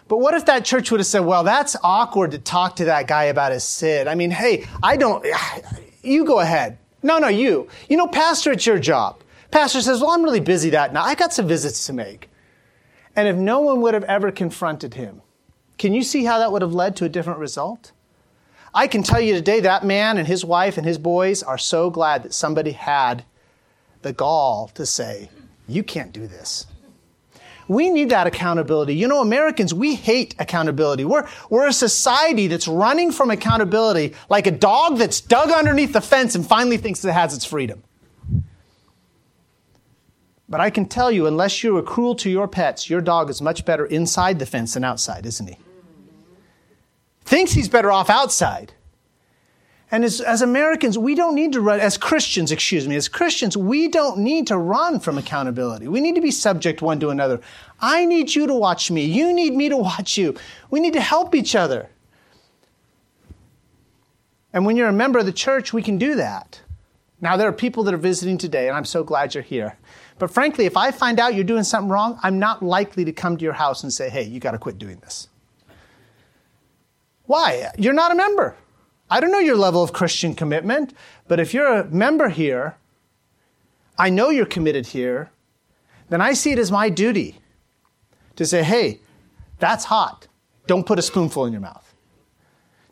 [0.08, 3.08] But what if that church would have said, well, that's awkward to talk to that
[3.08, 4.08] guy about his sin?
[4.08, 5.26] I mean, hey, I don't,
[6.02, 6.78] you go ahead.
[7.04, 7.70] No, no, you.
[7.90, 9.22] You know, pastor, it's your job.
[9.52, 11.06] Pastor says, well, I'm really busy that night.
[11.06, 12.30] I got some visits to make.
[13.16, 15.22] And if no one would have ever confronted him,
[15.78, 17.92] can you see how that would have led to a different result?
[18.74, 21.90] I can tell you today that man and his wife and his boys are so
[21.90, 23.26] glad that somebody had
[24.02, 25.30] the gall to say,
[25.68, 26.68] You can't do this.
[27.68, 28.96] We need that accountability.
[28.96, 31.06] You know, Americans, we hate accountability.
[31.06, 36.02] We're, we're a society that's running from accountability like a dog that's dug underneath the
[36.02, 37.84] fence and finally thinks it has its freedom.
[40.50, 43.42] But I can tell you, unless you are cruel to your pets, your dog is
[43.42, 45.58] much better inside the fence than outside, isn't he?
[47.24, 48.74] Thinks he's better off outside.
[49.94, 53.58] And as, as Americans, we don't need to run, as Christians, excuse me, as Christians,
[53.58, 55.90] we don't need to run from accountability.
[55.90, 57.42] We need to be subject one to another.
[57.82, 59.04] I need you to watch me.
[59.04, 60.36] You need me to watch you.
[60.70, 61.90] We need to help each other.
[64.54, 66.62] And when you're a member of the church, we can do that.
[67.20, 69.78] Now, there are people that are visiting today, and I'm so glad you're here.
[70.20, 73.38] But frankly, if I find out you're doing something wrong, I'm not likely to come
[73.38, 75.28] to your house and say, hey, you got to quit doing this.
[77.32, 77.72] Why?
[77.78, 78.58] You're not a member.
[79.10, 80.94] I don't know your level of Christian commitment,
[81.30, 82.76] but if you're a member here,
[83.98, 85.32] I know you're committed here,
[86.10, 87.40] then I see it as my duty
[88.36, 89.00] to say, hey,
[89.60, 90.28] that's hot.
[90.68, 91.96] Don't put a spoonful in your mouth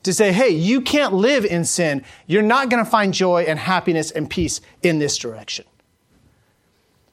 [0.03, 2.01] to say, hey, you can't live in sin.
[2.25, 5.65] You're not going to find joy and happiness and peace in this direction.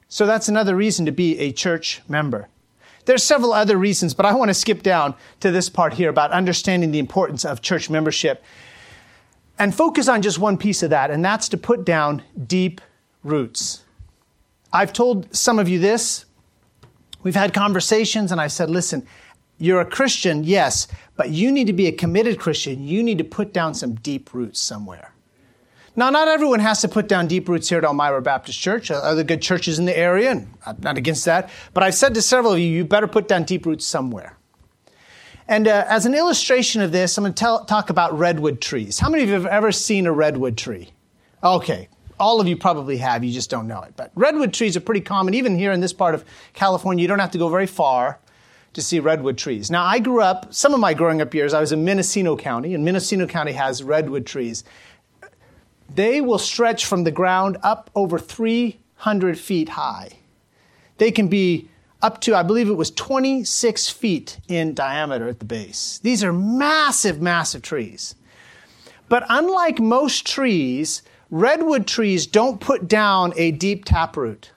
[0.07, 2.47] So that's another reason to be a church member.
[3.07, 6.31] There's several other reasons, but I want to skip down to this part here about
[6.31, 8.43] understanding the importance of church membership
[9.57, 12.81] and focus on just one piece of that, and that's to put down deep
[13.23, 13.85] roots.
[14.73, 16.25] I've told some of you this.
[17.23, 19.07] We've had conversations, and I said, listen,
[19.57, 22.85] you're a Christian, yes, but you need to be a committed Christian.
[22.85, 25.13] You need to put down some deep roots somewhere.
[25.97, 28.91] Now, not everyone has to put down deep roots here at Elmira Baptist Church.
[28.91, 31.49] Other good churches in the area, and I'm not against that.
[31.73, 34.37] But I've said to several of you, you better put down deep roots somewhere.
[35.47, 38.99] And uh, as an illustration of this, I'm going to tell, talk about redwood trees.
[38.99, 40.91] How many of you have ever seen a redwood tree?
[41.43, 43.93] Okay, all of you probably have, you just don't know it.
[43.95, 47.01] But redwood trees are pretty common, even here in this part of California.
[47.01, 48.19] You don't have to go very far
[48.73, 49.71] to see redwood trees.
[49.71, 52.75] Now, I grew up, some of my growing up years, I was in Mendocino County,
[52.75, 54.63] and Mendocino County has redwood trees.
[55.93, 60.09] They will stretch from the ground up over 300 feet high.
[60.97, 61.69] They can be
[62.01, 65.99] up to, I believe it was 26 feet in diameter at the base.
[66.03, 68.15] These are massive, massive trees.
[69.09, 74.51] But unlike most trees, redwood trees don't put down a deep taproot.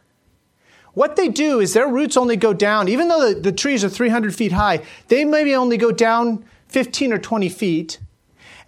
[0.93, 3.89] What they do is their roots only go down, even though the, the trees are
[3.89, 7.99] 300 feet high, they maybe only go down 15 or 20 feet,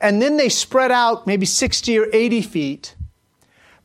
[0.03, 2.97] and then they spread out maybe 60 or 80 feet.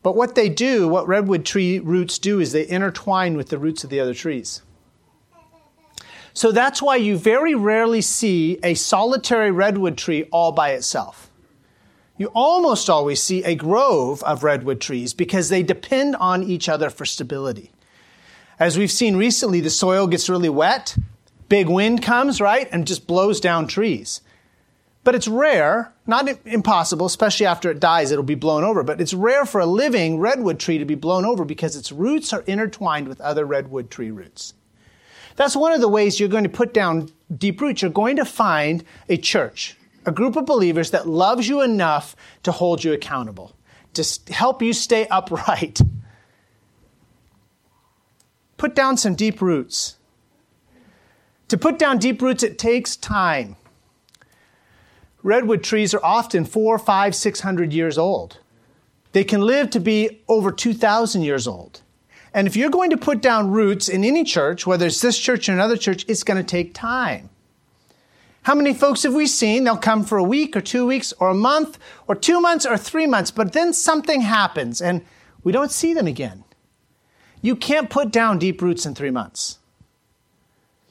[0.02, 3.84] But what they do, what redwood tree roots do, is they intertwine with the roots
[3.84, 4.62] of the other trees.
[6.34, 11.30] So that's why you very rarely see a solitary redwood tree all by itself.
[12.16, 16.90] You almost always see a grove of redwood trees because they depend on each other
[16.90, 17.70] for stability.
[18.58, 20.96] As we've seen recently, the soil gets really wet,
[21.48, 24.20] big wind comes, right, and just blows down trees.
[25.08, 28.82] But it's rare, not impossible, especially after it dies, it'll be blown over.
[28.82, 32.34] But it's rare for a living redwood tree to be blown over because its roots
[32.34, 34.52] are intertwined with other redwood tree roots.
[35.36, 37.80] That's one of the ways you're going to put down deep roots.
[37.80, 42.52] You're going to find a church, a group of believers that loves you enough to
[42.52, 43.56] hold you accountable,
[43.94, 45.80] to help you stay upright
[48.58, 49.96] put down some deep roots.
[51.48, 53.56] To put down deep roots, it takes time.
[55.28, 58.38] Redwood trees are often four, five, six hundred years old.
[59.12, 61.82] They can live to be over 2,000 years old.
[62.32, 65.46] And if you're going to put down roots in any church, whether it's this church
[65.46, 67.28] or another church, it's going to take time.
[68.44, 69.64] How many folks have we seen?
[69.64, 72.78] They'll come for a week or two weeks or a month or two months or
[72.78, 75.04] three months, but then something happens and
[75.44, 76.44] we don't see them again.
[77.42, 79.58] You can't put down deep roots in three months.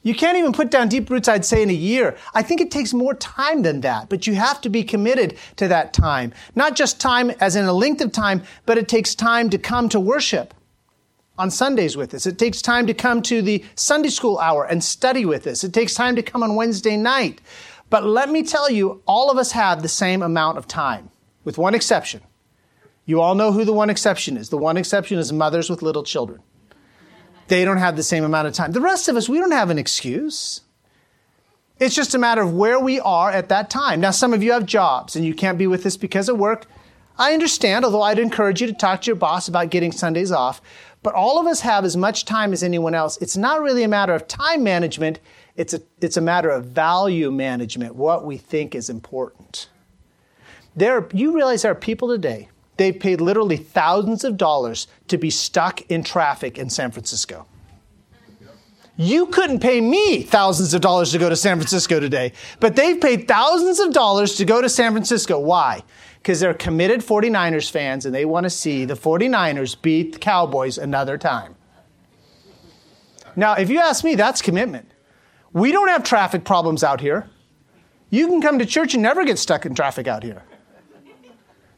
[0.02, 2.16] You can't even put down deep roots, I'd say, in a year.
[2.34, 5.68] I think it takes more time than that, but you have to be committed to
[5.68, 6.32] that time.
[6.54, 9.88] Not just time as in a length of time, but it takes time to come
[9.88, 10.54] to worship
[11.36, 12.26] on Sundays with us.
[12.26, 15.64] It takes time to come to the Sunday school hour and study with us.
[15.64, 17.40] It takes time to come on Wednesday night.
[17.90, 21.10] But let me tell you, all of us have the same amount of time,
[21.44, 22.20] with one exception.
[23.06, 24.50] You all know who the one exception is.
[24.50, 26.40] The one exception is mothers with little children.
[27.48, 28.72] They don't have the same amount of time.
[28.72, 30.60] The rest of us, we don't have an excuse.
[31.80, 34.00] It's just a matter of where we are at that time.
[34.00, 36.66] Now, some of you have jobs and you can't be with us because of work.
[37.18, 40.60] I understand, although I'd encourage you to talk to your boss about getting Sundays off.
[41.02, 43.16] But all of us have as much time as anyone else.
[43.18, 45.20] It's not really a matter of time management,
[45.56, 49.68] it's a, it's a matter of value management, what we think is important.
[50.76, 52.48] There, you realize there are people today
[52.78, 57.46] They've paid literally thousands of dollars to be stuck in traffic in San Francisco.
[58.96, 63.00] You couldn't pay me thousands of dollars to go to San Francisco today, but they've
[63.00, 65.38] paid thousands of dollars to go to San Francisco.
[65.38, 65.82] Why?
[66.22, 70.78] Because they're committed 49ers fans and they want to see the 49ers beat the Cowboys
[70.78, 71.56] another time.
[73.34, 74.90] Now, if you ask me, that's commitment.
[75.52, 77.28] We don't have traffic problems out here.
[78.10, 80.42] You can come to church and never get stuck in traffic out here.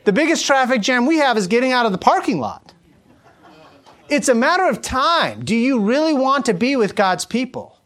[0.05, 2.72] The biggest traffic jam we have is getting out of the parking lot.
[4.09, 5.44] It's a matter of time.
[5.44, 7.76] Do you really want to be with God's people?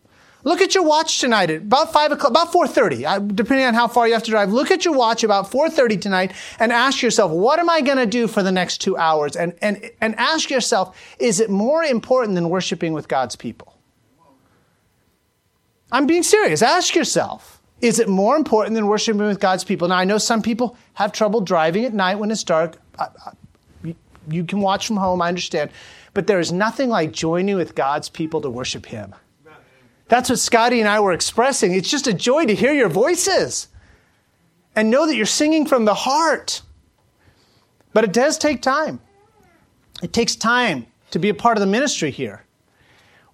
[0.43, 3.89] Look at your watch tonight at about five o'clock, about four thirty, depending on how
[3.89, 4.53] far you have to drive.
[4.53, 7.97] Look at your watch about four thirty tonight and ask yourself, what am I going
[7.97, 9.37] to do for the next two hours?
[9.37, 13.75] And and and ask yourself, is it more important than worshiping with God's people?
[15.91, 16.61] I'm being serious.
[16.61, 17.54] Ask yourself,
[17.85, 19.89] is it more important than worshiping with God's people?
[19.89, 22.78] Now I know some people have trouble driving at night when it's dark.
[24.26, 25.20] You can watch from home.
[25.20, 25.70] I understand,
[26.14, 29.14] but there is nothing like joining with God's people to worship Him.
[30.09, 31.74] That's what Scotty and I were expressing.
[31.74, 33.68] It's just a joy to hear your voices
[34.74, 36.62] and know that you're singing from the heart.
[37.93, 39.01] But it does take time.
[40.03, 42.45] It takes time to be a part of the ministry here.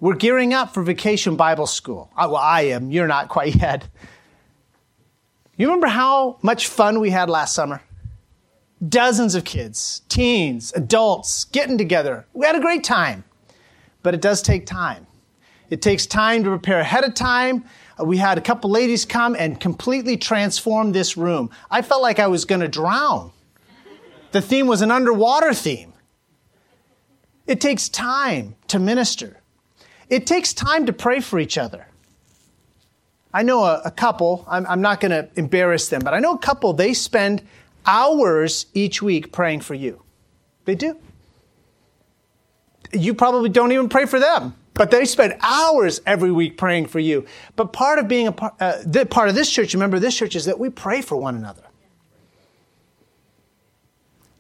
[0.01, 2.11] We're gearing up for Vacation Bible School.
[2.17, 2.91] Well, I am.
[2.91, 3.87] You're not quite yet.
[5.61, 7.83] You remember how much fun we had last summer?
[8.89, 12.27] Dozens of kids, teens, adults getting together.
[12.33, 13.25] We had a great time.
[14.03, 15.07] But it does take time.
[15.69, 17.67] It takes time to prepare ahead of time.
[18.01, 21.51] Uh, we had a couple ladies come and completely transform this room.
[21.71, 23.31] I felt like I was going to drown.
[24.31, 25.93] The theme was an underwater theme.
[27.47, 29.43] It takes time to minister.
[30.09, 31.87] It takes time to pray for each other.
[33.33, 36.35] I know a, a couple, I'm, I'm not going to embarrass them, but I know
[36.35, 37.43] a couple, they spend
[37.87, 40.03] hours each week praying for you.
[40.65, 40.97] They do.
[42.93, 44.55] You probably don't even pray for them.
[44.75, 47.27] But they spend hours every week praying for you.
[47.57, 50.35] But part of being a part, uh, the, part of this church, remember this church,
[50.35, 51.65] is that we pray for one another.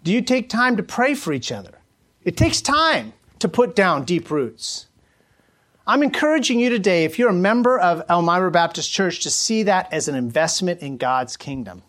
[0.02, 1.80] Do you take time to pray for each other?
[2.24, 4.86] It takes time to put down deep roots.
[5.90, 9.92] I'm encouraging you today, if you're a member of Elmira Baptist Church, to see that
[9.92, 11.82] as an investment in God's kingdom.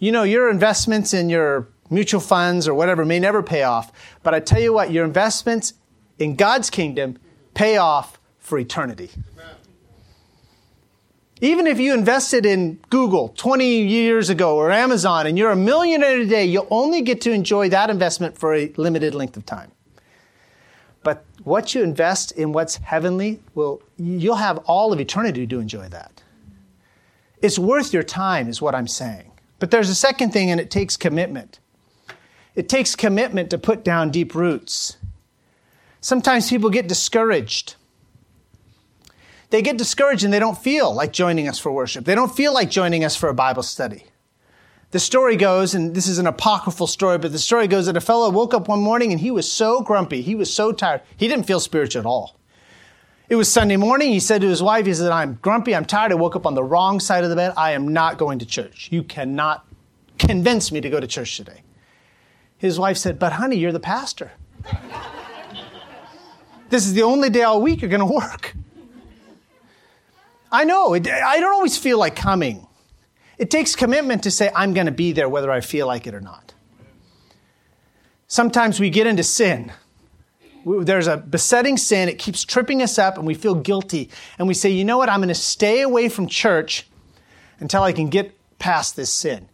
[0.00, 3.92] You know, your investments in your mutual funds or whatever may never pay off,
[4.24, 5.74] but I tell you what, your investments
[6.18, 7.18] in God's kingdom
[7.54, 9.10] pay off for eternity.
[11.40, 16.16] Even if you invested in Google 20 years ago or Amazon and you're a millionaire
[16.16, 19.70] today, you'll only get to enjoy that investment for a limited length of time.
[21.02, 25.88] But what you invest in what's heavenly, will you'll have all of eternity to enjoy
[25.88, 26.22] that.
[27.40, 29.30] It's worth your time, is what I'm saying.
[29.58, 31.60] But there's a second thing, and it takes commitment.
[32.54, 34.96] It takes commitment to put down deep roots.
[36.00, 37.76] Sometimes people get discouraged.
[39.50, 42.04] They get discouraged and they don't feel like joining us for worship.
[42.04, 44.04] They don't feel like joining us for a Bible study.
[44.90, 48.00] The story goes, and this is an apocryphal story, but the story goes that a
[48.00, 50.22] fellow woke up one morning and he was so grumpy.
[50.22, 51.02] He was so tired.
[51.16, 52.36] He didn't feel spiritual at all.
[53.28, 54.10] It was Sunday morning.
[54.10, 55.76] He said to his wife, he said, I'm grumpy.
[55.76, 56.12] I'm tired.
[56.12, 57.52] I woke up on the wrong side of the bed.
[57.58, 58.88] I am not going to church.
[58.90, 59.66] You cannot
[60.18, 61.62] convince me to go to church today.
[62.56, 64.32] His wife said, But honey, you're the pastor.
[66.70, 68.54] This is the only day all week you're going to work.
[70.50, 72.67] I know, I don't always feel like coming.
[73.38, 76.14] It takes commitment to say, I'm going to be there whether I feel like it
[76.14, 76.54] or not.
[78.26, 79.72] Sometimes we get into sin.
[80.66, 84.10] There's a besetting sin, it keeps tripping us up, and we feel guilty.
[84.38, 86.86] And we say, you know what, I'm going to stay away from church
[87.60, 89.48] until I can get past this sin.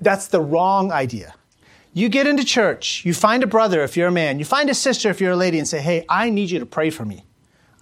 [0.00, 1.34] That's the wrong idea.
[1.92, 4.74] You get into church, you find a brother if you're a man, you find a
[4.74, 7.24] sister if you're a lady, and say, Hey, I need you to pray for me.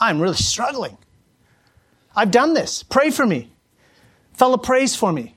[0.01, 0.99] I'm really struggling.
[2.17, 2.83] I've done this.
[2.83, 3.53] Pray for me.
[4.39, 5.35] Fellow prays for me.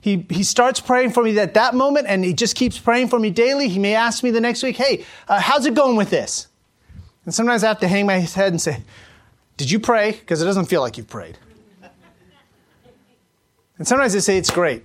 [0.00, 3.18] He, he starts praying for me at that moment, and he just keeps praying for
[3.18, 3.68] me daily.
[3.68, 6.48] He may ask me the next week, Hey, uh, how's it going with this?
[7.24, 8.82] And sometimes I have to hang my head and say,
[9.56, 10.12] Did you pray?
[10.12, 11.38] Because it doesn't feel like you've prayed.
[13.78, 14.84] And sometimes I say, It's great.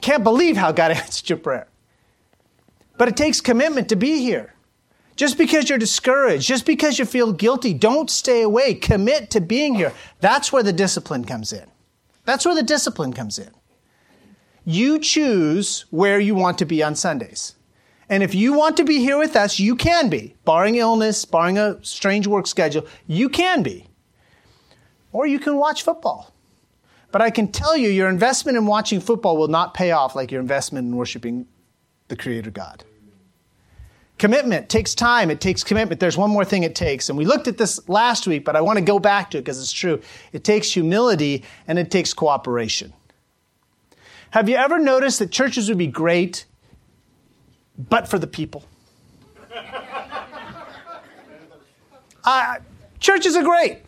[0.00, 1.66] Can't believe how God answered your prayer.
[2.96, 4.54] But it takes commitment to be here.
[5.16, 8.72] Just because you're discouraged, just because you feel guilty, don't stay away.
[8.72, 9.92] Commit to being here.
[10.20, 11.69] That's where the discipline comes in.
[12.30, 13.50] That's where the discipline comes in.
[14.64, 17.56] You choose where you want to be on Sundays.
[18.08, 20.36] And if you want to be here with us, you can be.
[20.44, 23.88] Barring illness, barring a strange work schedule, you can be.
[25.10, 26.32] Or you can watch football.
[27.10, 30.30] But I can tell you, your investment in watching football will not pay off like
[30.30, 31.48] your investment in worshiping
[32.06, 32.84] the Creator God.
[34.20, 35.30] Commitment takes time.
[35.30, 35.98] It takes commitment.
[35.98, 37.08] There's one more thing it takes.
[37.08, 39.40] And we looked at this last week, but I want to go back to it
[39.40, 40.02] because it's true.
[40.34, 42.92] It takes humility and it takes cooperation.
[44.32, 46.44] Have you ever noticed that churches would be great,
[47.78, 48.62] but for the people?
[52.22, 52.56] Uh,
[52.98, 53.78] churches are great,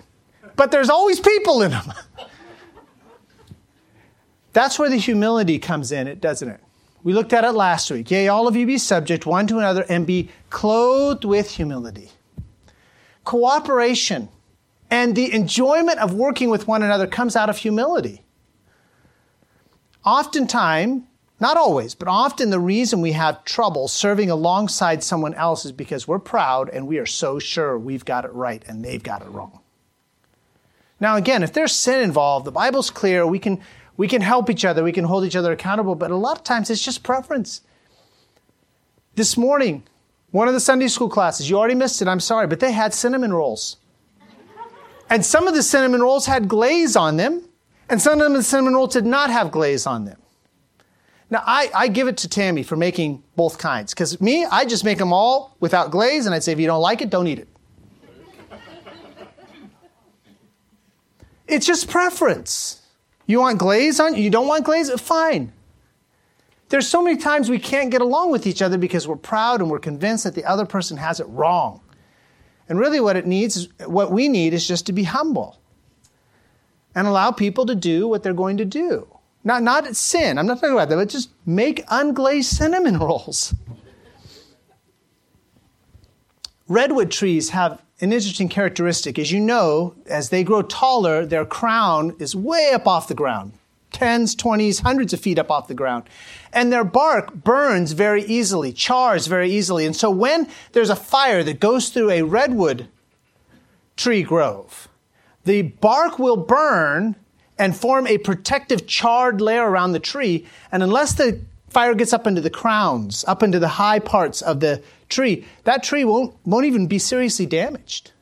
[0.56, 1.92] but there's always people in them.
[4.54, 6.60] That's where the humility comes in, it doesn't it?
[7.04, 8.10] We looked at it last week.
[8.10, 12.10] Yea, all of you be subject one to another and be clothed with humility.
[13.24, 14.28] Cooperation
[14.90, 18.22] and the enjoyment of working with one another comes out of humility.
[20.04, 21.04] Oftentimes,
[21.40, 26.06] not always, but often the reason we have trouble serving alongside someone else is because
[26.06, 29.28] we're proud and we are so sure we've got it right and they've got it
[29.28, 29.58] wrong.
[31.00, 33.26] Now, again, if there's sin involved, the Bible's clear.
[33.26, 33.60] We can,
[33.96, 36.44] we can help each other, we can hold each other accountable, but a lot of
[36.44, 37.62] times it's just preference.
[39.14, 39.82] This morning,
[40.30, 42.94] one of the Sunday school classes, you already missed it, I'm sorry, but they had
[42.94, 43.76] cinnamon rolls.
[45.10, 47.42] And some of the cinnamon rolls had glaze on them,
[47.88, 50.18] and some of the cinnamon rolls did not have glaze on them.
[51.28, 54.84] Now, I, I give it to Tammy for making both kinds, because me, I just
[54.84, 57.38] make them all without glaze, and I'd say, if you don't like it, don't eat
[57.38, 57.48] it.
[61.46, 62.81] It's just preference.
[63.32, 64.14] You want glaze on?
[64.14, 64.90] You don't want glaze?
[65.00, 65.54] Fine.
[66.68, 69.70] There's so many times we can't get along with each other because we're proud and
[69.70, 71.80] we're convinced that the other person has it wrong.
[72.68, 75.58] And really what it needs what we need is just to be humble
[76.94, 79.08] and allow people to do what they're going to do.
[79.44, 80.36] Not not sin.
[80.36, 83.54] I'm not talking about that, but just make unglazed cinnamon rolls.
[86.68, 89.18] Redwood trees have an interesting characteristic.
[89.18, 93.52] As you know, as they grow taller, their crown is way up off the ground
[93.92, 96.04] tens, twenties, hundreds of feet up off the ground.
[96.52, 99.86] And their bark burns very easily, chars very easily.
[99.86, 102.88] And so when there's a fire that goes through a redwood
[103.96, 104.88] tree grove,
[105.44, 107.16] the bark will burn
[107.58, 110.46] and form a protective charred layer around the tree.
[110.72, 111.40] And unless the
[111.72, 115.82] fire gets up into the crowns, up into the high parts of the tree, that
[115.82, 118.12] tree won't, won't even be seriously damaged.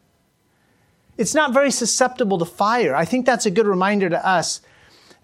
[1.18, 2.94] It's not very susceptible to fire.
[2.94, 4.60] I think that's a good reminder to us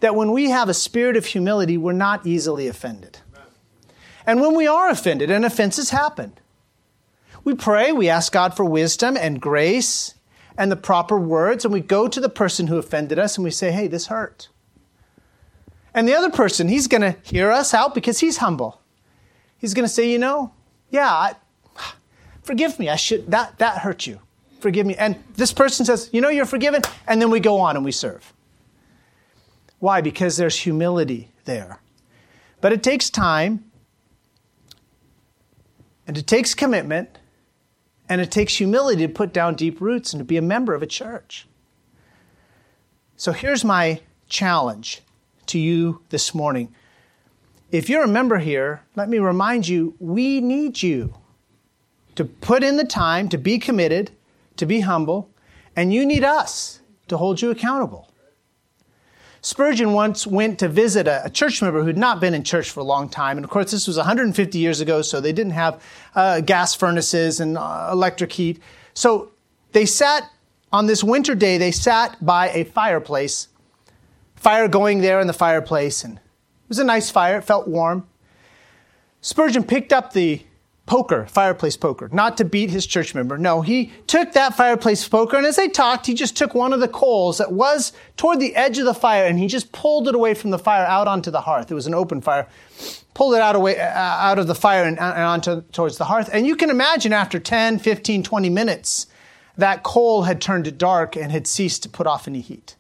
[0.01, 3.19] that when we have a spirit of humility, we're not easily offended.
[4.27, 6.33] And when we are offended, and offenses happen,
[7.45, 10.15] we pray, we ask God for wisdom and grace
[10.59, 13.51] and the proper words, and we go to the person who offended us and we
[13.51, 14.49] say, hey, this hurt.
[15.97, 18.83] And the other person, he's going to hear us out because he's humble.
[19.57, 20.53] He's going to say, you know,
[20.91, 21.35] yeah, I,
[22.43, 22.91] forgive me.
[22.91, 24.21] I should, that, that hurt you.
[24.61, 24.95] Forgive me.
[24.95, 26.83] And this person says, you know, you're forgiven.
[27.09, 28.35] And then we go on and we serve.
[29.79, 30.03] Why?
[30.03, 31.81] Because there's humility there.
[32.61, 33.65] But it takes time,
[36.07, 37.19] and it takes commitment,
[38.07, 40.83] and it takes humility to put down deep roots and to be a member of
[40.83, 41.47] a church.
[43.17, 45.01] So here's my challenge
[45.49, 46.75] to you this morning.
[47.71, 51.15] If you're a member here, let me remind you we need you
[52.15, 54.11] to put in the time, to be committed,
[54.57, 55.31] to be humble,
[55.75, 58.11] and you need us to hold you accountable.
[59.43, 62.85] Spurgeon once went to visit a, church member who'd not been in church for a
[62.85, 63.39] long time.
[63.39, 65.81] And of course, this was 150 years ago, so they didn't have
[66.17, 68.61] uh, gas furnaces and uh, electric heat.
[68.95, 69.31] So
[69.71, 70.29] they sat
[70.73, 73.47] on this winter day, they sat by a fireplace,
[74.37, 78.07] fire going there in the fireplace, and it was a nice fire, it felt warm.
[79.21, 80.43] Spurgeon picked up the
[80.87, 83.37] poker, fireplace poker, not to beat his church member.
[83.37, 86.81] No, he took that fireplace poker, and as they talked, he just took one of
[86.81, 90.15] the coals that was toward the edge of the fire, and he just pulled it
[90.15, 91.71] away from the fire out onto the hearth.
[91.71, 92.47] It was an open fire.
[93.15, 96.29] Pulled it out away uh, out of the fire and, and onto towards the hearth.
[96.33, 99.07] And you can imagine after 10, 15, 20 minutes,
[99.57, 102.77] that coal had turned dark and had ceased to put off any heat.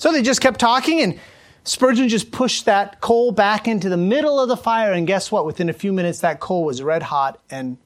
[0.00, 1.20] So they just kept talking, and
[1.64, 5.44] Spurgeon just pushed that coal back into the middle of the fire, and guess what?
[5.44, 7.76] Within a few minutes, that coal was red hot and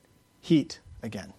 [0.41, 1.33] heat again.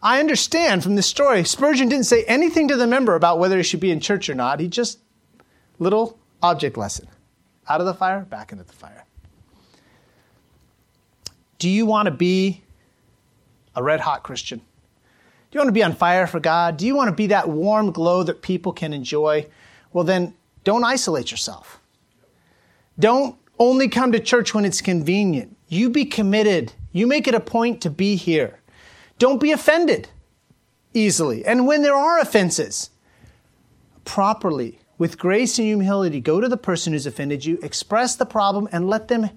[0.00, 3.64] I understand from this story, Spurgeon didn't say anything to the member about whether he
[3.64, 4.60] should be in church or not.
[4.60, 5.00] He just,
[5.80, 7.08] little object lesson.
[7.68, 9.04] Out of the fire, back into the fire.
[11.58, 12.62] Do you want to be
[13.74, 14.60] a red hot Christian?
[15.54, 16.76] Do you want to be on fire for God?
[16.78, 19.46] Do you want to be that warm glow that people can enjoy?
[19.92, 20.34] Well, then
[20.64, 21.80] don't isolate yourself.
[22.98, 25.56] Don't only come to church when it's convenient.
[25.68, 26.72] You be committed.
[26.90, 28.58] You make it a point to be here.
[29.20, 30.08] Don't be offended
[30.92, 31.46] easily.
[31.46, 32.90] And when there are offenses,
[34.04, 38.68] properly, with grace and humility, go to the person who's offended you, express the problem,
[38.72, 39.30] and let them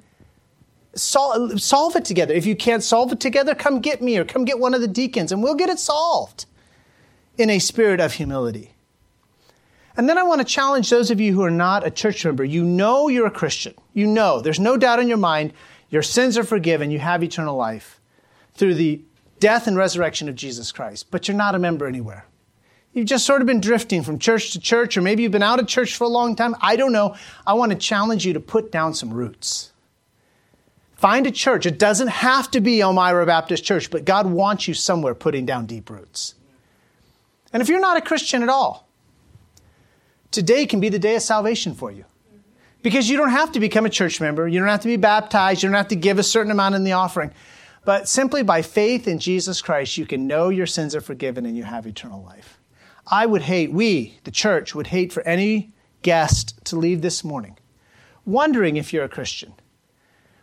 [0.98, 2.34] sol- solve it together.
[2.34, 4.88] If you can't solve it together, come get me or come get one of the
[4.88, 6.46] deacons, and we'll get it solved
[7.38, 8.74] in a spirit of humility.
[9.96, 12.44] And then I want to challenge those of you who are not a church member.
[12.44, 13.74] You know you're a Christian.
[13.94, 15.54] You know, there's no doubt in your mind,
[15.90, 18.00] your sins are forgiven, you have eternal life
[18.54, 19.02] through the
[19.40, 22.26] death and resurrection of Jesus Christ, but you're not a member anywhere.
[22.94, 25.60] You've just sort of been drifting from church to church, or maybe you've been out
[25.60, 26.56] of church for a long time.
[26.62, 27.16] I don't know.
[27.46, 29.72] I want to challenge you to put down some roots.
[30.98, 31.66] Find a church.
[31.66, 35.66] It doesn't have to be Elmira Baptist Church, but God wants you somewhere putting down
[35.68, 36.34] deep roots.
[37.54, 38.90] And if you're not a Christian at all,
[40.32, 42.06] today can be the day of salvation for you.
[42.82, 45.62] Because you don't have to become a church member, you don't have to be baptized,
[45.62, 47.32] you don't have to give a certain amount in the offering.
[47.86, 51.56] But simply by faith in Jesus Christ, you can know your sins are forgiven and
[51.56, 52.60] you have eternal life.
[53.06, 57.58] I would hate, we, the church, would hate for any guest to leave this morning
[58.28, 59.54] wondering if you're a Christian.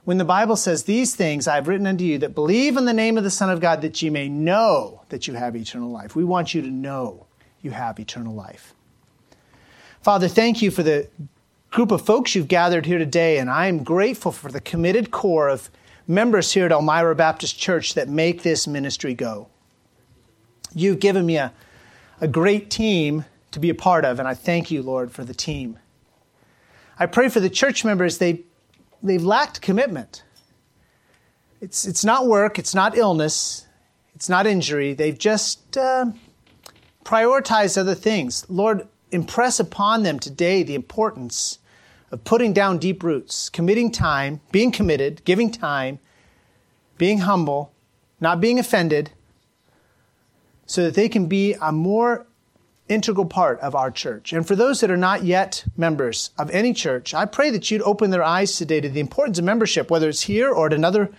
[0.04, 2.92] When the Bible says, These things I have written unto you that believe in the
[2.92, 6.14] name of the Son of God, that ye may know that you have eternal life.
[6.14, 7.26] We want you to know
[7.62, 8.74] you have eternal life.
[10.02, 11.08] Father, thank you for the
[11.70, 15.48] group of folks you've gathered here today, and I am grateful for the committed core
[15.48, 15.70] of
[16.06, 19.48] members here at Elmira Baptist Church that make this ministry go.
[20.74, 21.52] You've given me a,
[22.20, 25.32] a great team to be a part of, and I thank you, Lord, for the
[25.32, 25.78] team.
[26.98, 28.42] I pray for the church members, they,
[29.04, 30.24] they've lacked commitment.
[31.60, 33.66] It's, it's not work, it's not illness,
[34.14, 34.94] it's not injury.
[34.94, 36.06] They've just uh,
[37.04, 38.44] prioritized other things.
[38.48, 41.58] Lord, impress upon them today the importance
[42.10, 45.98] of putting down deep roots, committing time, being committed, giving time,
[46.98, 47.72] being humble,
[48.20, 49.10] not being offended,
[50.66, 52.26] so that they can be a more
[52.88, 54.32] integral part of our church.
[54.32, 57.82] And for those that are not yet members of any church, I pray that you'd
[57.82, 61.10] open their eyes today to the importance of membership, whether it's here or at another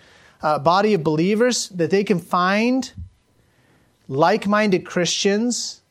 [0.42, 2.94] uh, body of believers, that they can find
[4.08, 5.82] like minded Christians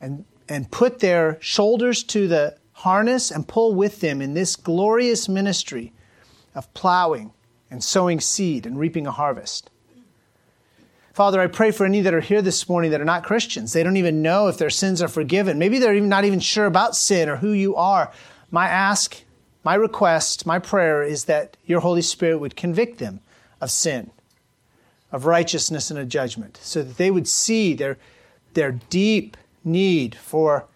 [0.00, 5.28] and and put their shoulders to the harness and pull with them in this glorious
[5.28, 5.92] ministry
[6.54, 7.32] of plowing
[7.70, 9.70] and sowing seed and reaping a harvest.
[11.16, 13.72] Father, I pray for any that are here this morning that are not Christians.
[13.72, 15.58] They don't even know if their sins are forgiven.
[15.58, 18.12] Maybe they're even not even sure about sin or who you are.
[18.50, 19.22] My ask,
[19.64, 23.20] my request, my prayer is that your Holy Spirit would convict them
[23.62, 24.10] of sin,
[25.10, 27.96] of righteousness and of judgment, so that they would see their,
[28.52, 30.66] their deep need for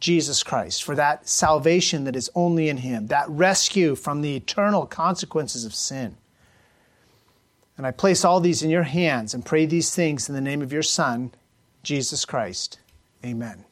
[0.00, 4.86] Jesus Christ, for that salvation that is only in Him, that rescue from the eternal
[4.86, 6.16] consequences of sin.
[7.76, 10.62] And I place all these in your hands and pray these things in the name
[10.62, 11.32] of your Son,
[11.82, 12.78] Jesus Christ.
[13.24, 13.64] Amen.